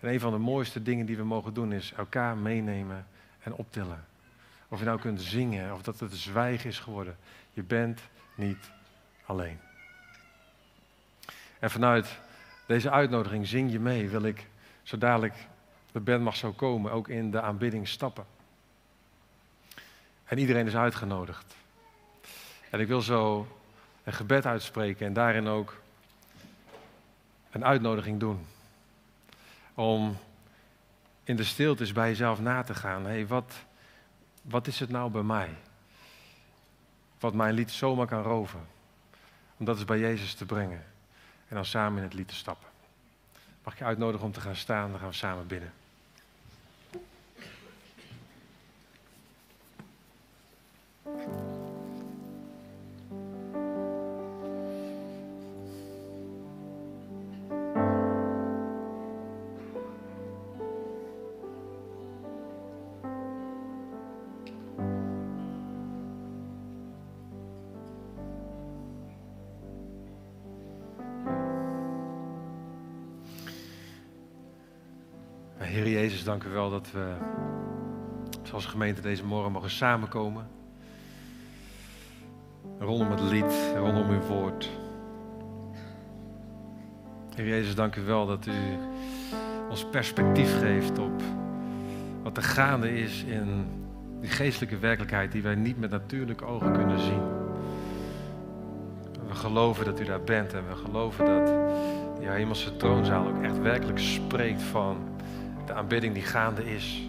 En 0.00 0.08
een 0.08 0.20
van 0.20 0.32
de 0.32 0.38
mooiste 0.38 0.82
dingen 0.82 1.06
die 1.06 1.16
we 1.16 1.24
mogen 1.24 1.54
doen 1.54 1.72
is 1.72 1.92
elkaar 1.92 2.36
meenemen 2.36 3.06
en 3.42 3.54
optillen. 3.54 4.04
Of 4.68 4.78
je 4.78 4.84
nou 4.84 5.00
kunt 5.00 5.22
zingen 5.22 5.74
of 5.74 5.82
dat 5.82 6.00
het 6.00 6.16
zwijgen 6.16 6.68
is 6.68 6.78
geworden. 6.78 7.16
Je 7.52 7.62
bent 7.62 8.00
niet 8.34 8.70
alleen. 9.24 9.58
En 11.58 11.70
vanuit 11.70 12.18
deze 12.66 12.90
uitnodiging 12.90 13.46
zing 13.46 13.72
je 13.72 13.80
mee, 13.80 14.08
wil 14.08 14.22
ik 14.22 14.46
zo 14.82 14.98
dadelijk 14.98 15.34
de 15.92 16.00
band 16.00 16.22
mag 16.22 16.36
zo 16.36 16.52
komen, 16.52 16.92
ook 16.92 17.08
in 17.08 17.30
de 17.30 17.40
aanbidding 17.40 17.88
stappen. 17.88 18.24
En 20.28 20.38
iedereen 20.38 20.66
is 20.66 20.76
uitgenodigd. 20.76 21.54
En 22.70 22.80
ik 22.80 22.86
wil 22.86 23.00
zo 23.00 23.46
een 24.04 24.12
gebed 24.12 24.46
uitspreken 24.46 25.06
en 25.06 25.12
daarin 25.12 25.46
ook 25.46 25.76
een 27.50 27.64
uitnodiging 27.64 28.20
doen. 28.20 28.46
Om 29.74 30.18
in 31.24 31.36
de 31.36 31.44
stilte 31.44 31.92
bij 31.92 32.08
jezelf 32.08 32.40
na 32.40 32.62
te 32.62 32.74
gaan. 32.74 33.02
Hé, 33.04 33.10
hey, 33.10 33.26
wat, 33.26 33.54
wat 34.42 34.66
is 34.66 34.80
het 34.80 34.90
nou 34.90 35.10
bij 35.10 35.22
mij? 35.22 35.48
Wat 37.20 37.34
mijn 37.34 37.54
lied 37.54 37.70
zomaar 37.70 38.06
kan 38.06 38.22
roven. 38.22 38.66
Om 39.56 39.64
dat 39.64 39.76
eens 39.76 39.84
bij 39.84 39.98
Jezus 39.98 40.34
te 40.34 40.46
brengen. 40.46 40.84
En 41.48 41.54
dan 41.54 41.64
samen 41.64 41.98
in 41.98 42.04
het 42.04 42.14
lied 42.14 42.28
te 42.28 42.34
stappen. 42.34 42.68
Mag 43.64 43.72
ik 43.72 43.78
je 43.78 43.84
uitnodigen 43.84 44.26
om 44.26 44.32
te 44.32 44.40
gaan 44.40 44.56
staan? 44.56 44.90
Dan 44.90 44.98
gaan 44.98 45.08
we 45.08 45.14
samen 45.14 45.46
binnen. 45.46 45.72
Heer 75.68 75.88
Jezus, 75.88 76.24
dank 76.24 76.44
u 76.44 76.48
wel 76.48 76.70
dat 76.70 76.90
we 76.92 77.12
zoals 78.42 78.66
gemeente 78.66 79.00
deze 79.00 79.24
morgen 79.24 79.52
mogen 79.52 79.70
samenkomen. 79.70 80.46
Rondom 82.78 83.10
het 83.10 83.20
lied, 83.20 83.72
rondom 83.76 84.10
uw 84.10 84.20
woord. 84.20 84.70
Heer 87.34 87.46
Jezus, 87.46 87.74
dank 87.74 87.96
u 87.96 88.02
wel 88.02 88.26
dat 88.26 88.46
u 88.46 88.52
ons 89.70 89.86
perspectief 89.90 90.58
geeft 90.58 90.98
op 90.98 91.22
wat 92.22 92.36
er 92.36 92.42
gaande 92.42 93.00
is 93.00 93.22
in 93.22 93.66
die 94.20 94.30
geestelijke 94.30 94.78
werkelijkheid 94.78 95.32
die 95.32 95.42
wij 95.42 95.54
niet 95.54 95.78
met 95.78 95.90
natuurlijke 95.90 96.44
ogen 96.44 96.72
kunnen 96.72 97.00
zien. 97.00 97.22
We 99.28 99.34
geloven 99.34 99.84
dat 99.84 100.00
u 100.00 100.04
daar 100.04 100.24
bent 100.24 100.52
en 100.54 100.68
we 100.68 100.76
geloven 100.76 101.24
dat 101.24 101.54
die 102.18 102.28
hemelse 102.28 102.76
troonzaal 102.76 103.26
ook 103.26 103.42
echt 103.42 103.58
werkelijk 103.58 103.98
spreekt 103.98 104.62
van 104.62 105.16
de 105.68 105.74
aanbidding 105.74 106.14
die 106.14 106.22
gaande 106.22 106.74
is. 106.74 107.02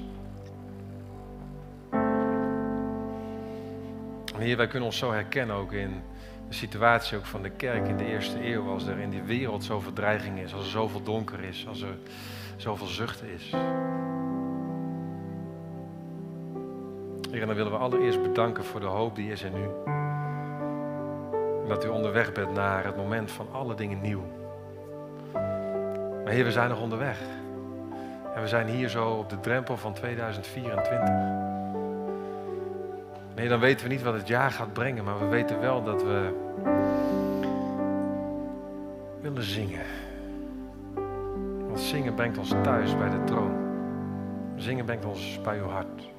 En 4.35 4.39
Heer, 4.39 4.57
wij 4.57 4.67
kunnen 4.67 4.87
ons 4.87 4.97
zo 4.97 5.11
herkennen 5.11 5.55
ook 5.55 5.71
in 5.73 6.01
de 6.47 6.53
situatie 6.55 7.17
ook 7.17 7.25
van 7.25 7.41
de 7.41 7.49
kerk 7.49 7.87
in 7.87 7.97
de 7.97 8.05
eerste 8.05 8.45
eeuw. 8.45 8.69
Als 8.69 8.87
er 8.87 8.97
in 8.97 9.09
die 9.09 9.21
wereld 9.21 9.63
zoveel 9.63 9.93
dreiging 9.93 10.39
is, 10.39 10.53
als 10.53 10.63
er 10.63 10.69
zoveel 10.69 11.03
donker 11.03 11.43
is, 11.43 11.65
als 11.67 11.81
er 11.81 11.97
zoveel 12.55 12.87
zucht 12.87 13.23
is. 13.23 13.49
Heer, 17.31 17.41
en 17.41 17.47
dan 17.47 17.55
willen 17.55 17.71
we 17.71 17.77
allereerst 17.77 18.21
bedanken 18.21 18.63
voor 18.63 18.79
de 18.79 18.85
hoop 18.85 19.15
die 19.15 19.31
is 19.31 19.43
in 19.43 19.53
u. 19.55 19.67
Dat 21.67 21.85
u 21.85 21.87
onderweg 21.87 22.31
bent 22.31 22.53
naar 22.53 22.85
het 22.85 22.95
moment 22.95 23.31
van 23.31 23.47
alle 23.51 23.75
dingen 23.75 24.01
nieuw. 24.01 24.23
Maar 26.23 26.33
Heer, 26.33 26.43
we 26.43 26.51
zijn 26.51 26.69
nog 26.69 26.81
onderweg. 26.81 27.19
En 28.35 28.41
we 28.41 28.47
zijn 28.47 28.67
hier 28.67 28.89
zo 28.89 29.09
op 29.09 29.29
de 29.29 29.39
drempel 29.39 29.77
van 29.77 29.93
2024. 29.93 31.09
Nee, 33.35 33.47
dan 33.47 33.59
weten 33.59 33.87
we 33.87 33.93
niet 33.93 34.03
wat 34.03 34.13
het 34.13 34.27
jaar 34.27 34.51
gaat 34.51 34.73
brengen, 34.73 35.03
maar 35.03 35.19
we 35.19 35.25
weten 35.25 35.59
wel 35.59 35.83
dat 35.83 36.03
we 36.03 36.33
willen 39.21 39.43
zingen. 39.43 39.85
Want 41.67 41.79
zingen 41.79 42.13
brengt 42.13 42.37
ons 42.37 42.53
thuis 42.63 42.97
bij 42.97 43.09
de 43.09 43.23
troon. 43.23 43.67
Zingen 44.55 44.85
brengt 44.85 45.05
ons 45.05 45.41
bij 45.41 45.57
uw 45.57 45.67
hart. 45.67 46.09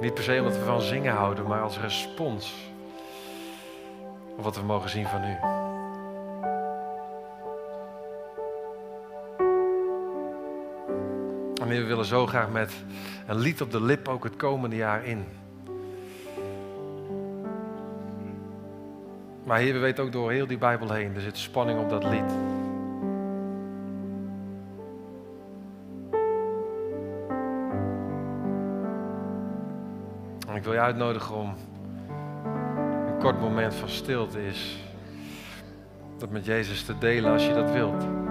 Niet 0.00 0.14
per 0.14 0.22
se 0.22 0.38
omdat 0.38 0.56
we 0.58 0.64
van 0.64 0.80
zingen 0.80 1.14
houden, 1.14 1.46
maar 1.46 1.60
als 1.62 1.80
respons 1.80 2.72
op 4.36 4.44
wat 4.44 4.56
we 4.56 4.62
mogen 4.62 4.90
zien 4.90 5.06
van 5.06 5.24
u. 5.24 5.63
En 11.64 11.70
we 11.70 11.84
willen 11.84 12.04
zo 12.04 12.26
graag 12.26 12.50
met 12.50 12.72
een 13.26 13.38
lied 13.38 13.60
op 13.60 13.70
de 13.70 13.82
lip 13.82 14.08
ook 14.08 14.24
het 14.24 14.36
komende 14.36 14.76
jaar 14.76 15.04
in. 15.04 15.24
Maar 19.44 19.58
Heer, 19.58 19.72
we 19.72 19.78
weten 19.78 20.04
ook 20.04 20.12
door 20.12 20.30
heel 20.30 20.46
die 20.46 20.58
Bijbel 20.58 20.92
heen, 20.92 21.14
er 21.14 21.20
zit 21.20 21.38
spanning 21.38 21.80
op 21.80 21.90
dat 21.90 22.04
lied. 22.04 22.32
En 30.48 30.54
ik 30.54 30.64
wil 30.64 30.72
je 30.72 30.80
uitnodigen 30.80 31.34
om 31.34 31.54
een 33.06 33.18
kort 33.18 33.40
moment 33.40 33.74
van 33.74 33.88
stilte 33.88 34.46
is. 34.46 34.78
Dat 36.18 36.30
met 36.30 36.44
Jezus 36.44 36.82
te 36.82 36.98
delen 36.98 37.32
als 37.32 37.46
je 37.46 37.54
dat 37.54 37.70
wilt. 37.70 38.23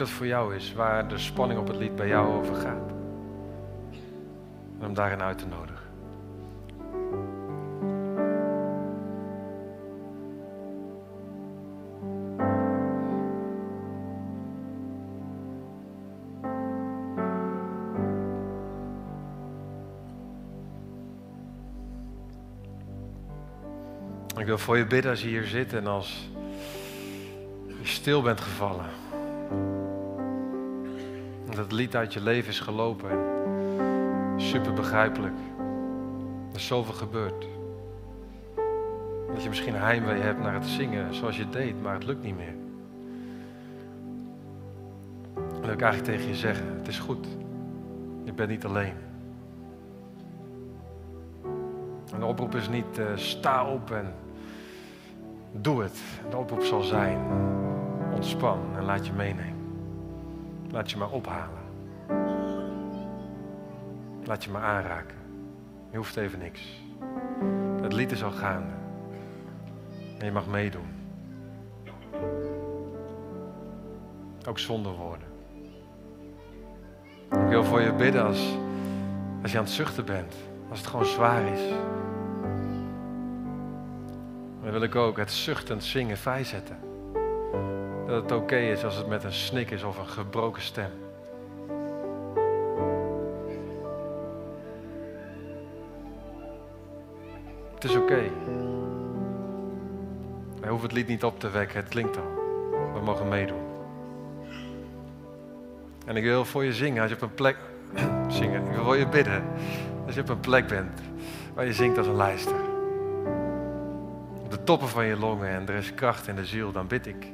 dat 0.00 0.08
voor 0.08 0.26
jou 0.26 0.54
is, 0.54 0.72
waar 0.72 1.08
de 1.08 1.18
spanning 1.18 1.60
op 1.60 1.66
het 1.66 1.76
lied 1.76 1.96
bij 1.96 2.08
jou 2.08 2.38
over 2.38 2.54
gaat. 2.54 2.90
En 4.80 4.86
om 4.86 4.94
daarin 4.94 5.22
uit 5.22 5.38
te 5.38 5.46
nodigen. 5.46 5.88
Ik 24.36 24.46
wil 24.46 24.58
voor 24.58 24.78
je 24.78 24.86
bidden 24.86 25.10
als 25.10 25.22
je 25.22 25.28
hier 25.28 25.44
zit 25.44 25.72
en 25.72 25.86
als 25.86 26.28
je 27.66 27.86
stil 27.86 28.22
bent 28.22 28.40
gevallen. 28.40 29.09
Dat 31.60 31.70
het 31.70 31.78
lied 31.78 31.96
uit 31.96 32.12
je 32.12 32.20
leven 32.20 32.50
is 32.50 32.60
gelopen. 32.60 33.10
Super 34.36 34.72
begrijpelijk. 34.72 35.34
Er 36.50 36.56
is 36.56 36.66
zoveel 36.66 36.94
gebeurd. 36.94 37.46
Dat 39.32 39.42
je 39.42 39.48
misschien 39.48 39.74
heimwee 39.74 40.20
hebt 40.20 40.40
naar 40.40 40.54
het 40.54 40.66
zingen 40.66 41.14
zoals 41.14 41.36
je 41.36 41.50
deed, 41.50 41.82
maar 41.82 41.94
het 41.94 42.04
lukt 42.04 42.22
niet 42.22 42.36
meer. 42.36 42.54
Dan 45.34 45.60
wil 45.60 45.70
ik 45.70 45.80
eigenlijk 45.80 46.12
tegen 46.12 46.28
je 46.28 46.36
zeggen, 46.36 46.66
het 46.76 46.88
is 46.88 46.98
goed. 46.98 47.26
Je 48.24 48.32
bent 48.32 48.50
niet 48.50 48.64
alleen. 48.64 48.94
En 52.12 52.20
de 52.20 52.26
oproep 52.26 52.54
is 52.54 52.68
niet 52.68 52.98
uh, 52.98 53.06
sta 53.14 53.66
op 53.66 53.90
en 53.90 54.14
doe 55.52 55.82
het. 55.82 56.00
De 56.30 56.36
oproep 56.36 56.62
zal 56.62 56.82
zijn 56.82 57.18
ontspan 58.14 58.58
en 58.76 58.84
laat 58.84 59.06
je 59.06 59.12
meenemen. 59.12 59.59
Laat 60.70 60.90
je 60.90 60.96
maar 60.96 61.10
ophalen. 61.10 61.58
Laat 64.24 64.44
je 64.44 64.50
maar 64.50 64.62
aanraken. 64.62 65.16
Je 65.90 65.96
hoeft 65.96 66.16
even 66.16 66.38
niks. 66.38 66.82
Het 67.82 67.92
lied 67.92 68.12
is 68.12 68.24
al 68.24 68.30
gaande. 68.30 68.72
En 70.18 70.24
je 70.24 70.32
mag 70.32 70.46
meedoen. 70.46 70.88
Ook 74.48 74.58
zonder 74.58 74.92
woorden. 74.92 75.28
Ik 77.30 77.48
wil 77.48 77.64
voor 77.64 77.80
je 77.80 77.92
bidden 77.92 78.24
als, 78.24 78.56
als 79.42 79.52
je 79.52 79.58
aan 79.58 79.64
het 79.64 79.72
zuchten 79.72 80.04
bent. 80.04 80.34
Als 80.68 80.78
het 80.78 80.88
gewoon 80.88 81.06
zwaar 81.06 81.52
is. 81.52 81.68
Dan 84.62 84.70
wil 84.70 84.82
ik 84.82 84.94
ook 84.94 85.16
het 85.16 85.32
zuchtend 85.32 85.84
zingen 85.84 86.16
vrijzetten. 86.16 86.89
Dat 88.10 88.22
het 88.22 88.32
oké 88.32 88.56
is 88.56 88.84
als 88.84 88.96
het 88.96 89.06
met 89.06 89.24
een 89.24 89.32
snik 89.32 89.70
is 89.70 89.82
of 89.82 89.98
een 89.98 90.06
gebroken 90.06 90.62
stem. 90.62 90.90
Het 97.74 97.84
is 97.84 97.96
oké. 97.96 98.02
Okay. 98.02 98.30
Wij 100.60 100.70
hoeven 100.70 100.88
het 100.88 100.96
lied 100.96 101.06
niet 101.06 101.24
op 101.24 101.40
te 101.40 101.50
wekken, 101.50 101.76
het 101.76 101.88
klinkt 101.88 102.16
al. 102.16 102.32
We 102.94 103.00
mogen 103.04 103.28
meedoen. 103.28 103.62
En 106.06 106.16
ik 106.16 106.22
wil 106.22 106.44
voor 106.44 106.64
je 106.64 106.72
zingen 106.72 107.02
als 107.02 107.10
je 107.10 107.16
op 107.16 107.22
een 107.22 107.34
plek. 107.34 107.56
zingen. 108.38 108.64
Ik 108.66 108.74
wil 108.74 108.84
voor 108.84 108.96
je 108.96 109.08
bidden 109.08 109.44
als 110.06 110.14
je 110.14 110.20
op 110.20 110.28
een 110.28 110.40
plek 110.40 110.66
bent 110.66 111.00
waar 111.54 111.66
je 111.66 111.72
zingt 111.72 111.98
als 111.98 112.06
een 112.06 112.16
lijster. 112.16 112.60
Op 114.44 114.50
de 114.50 114.64
toppen 114.64 114.88
van 114.88 115.06
je 115.06 115.16
longen 115.16 115.48
en 115.48 115.68
er 115.68 115.74
is 115.74 115.94
kracht 115.94 116.28
in 116.28 116.34
de 116.34 116.46
ziel, 116.46 116.72
dan 116.72 116.86
bid 116.86 117.06
ik. 117.06 117.26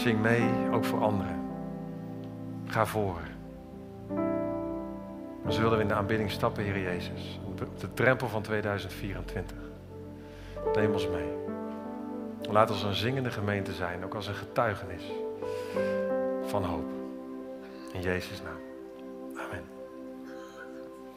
Zing 0.00 0.20
mee, 0.20 0.50
ook 0.72 0.84
voor 0.84 1.00
anderen. 1.00 1.40
Ga 2.66 2.86
voor. 2.86 3.20
Maar 5.42 5.52
zo 5.52 5.60
willen 5.60 5.76
we 5.76 5.82
in 5.82 5.88
de 5.88 5.94
aanbidding 5.94 6.30
stappen, 6.30 6.64
Heer 6.64 6.80
Jezus. 6.80 7.40
Op 7.46 7.80
de 7.80 7.92
drempel 7.94 8.28
van 8.28 8.42
2024. 8.42 9.56
Neem 10.74 10.92
ons 10.92 11.08
mee. 11.08 11.28
Laat 12.50 12.70
ons 12.70 12.82
een 12.82 12.94
zingende 12.94 13.30
gemeente 13.30 13.72
zijn, 13.72 14.04
ook 14.04 14.14
als 14.14 14.26
een 14.26 14.34
getuigenis 14.34 15.04
van 16.46 16.64
hoop. 16.64 16.90
In 17.92 18.00
Jezus' 18.00 18.42
naam. 18.42 18.69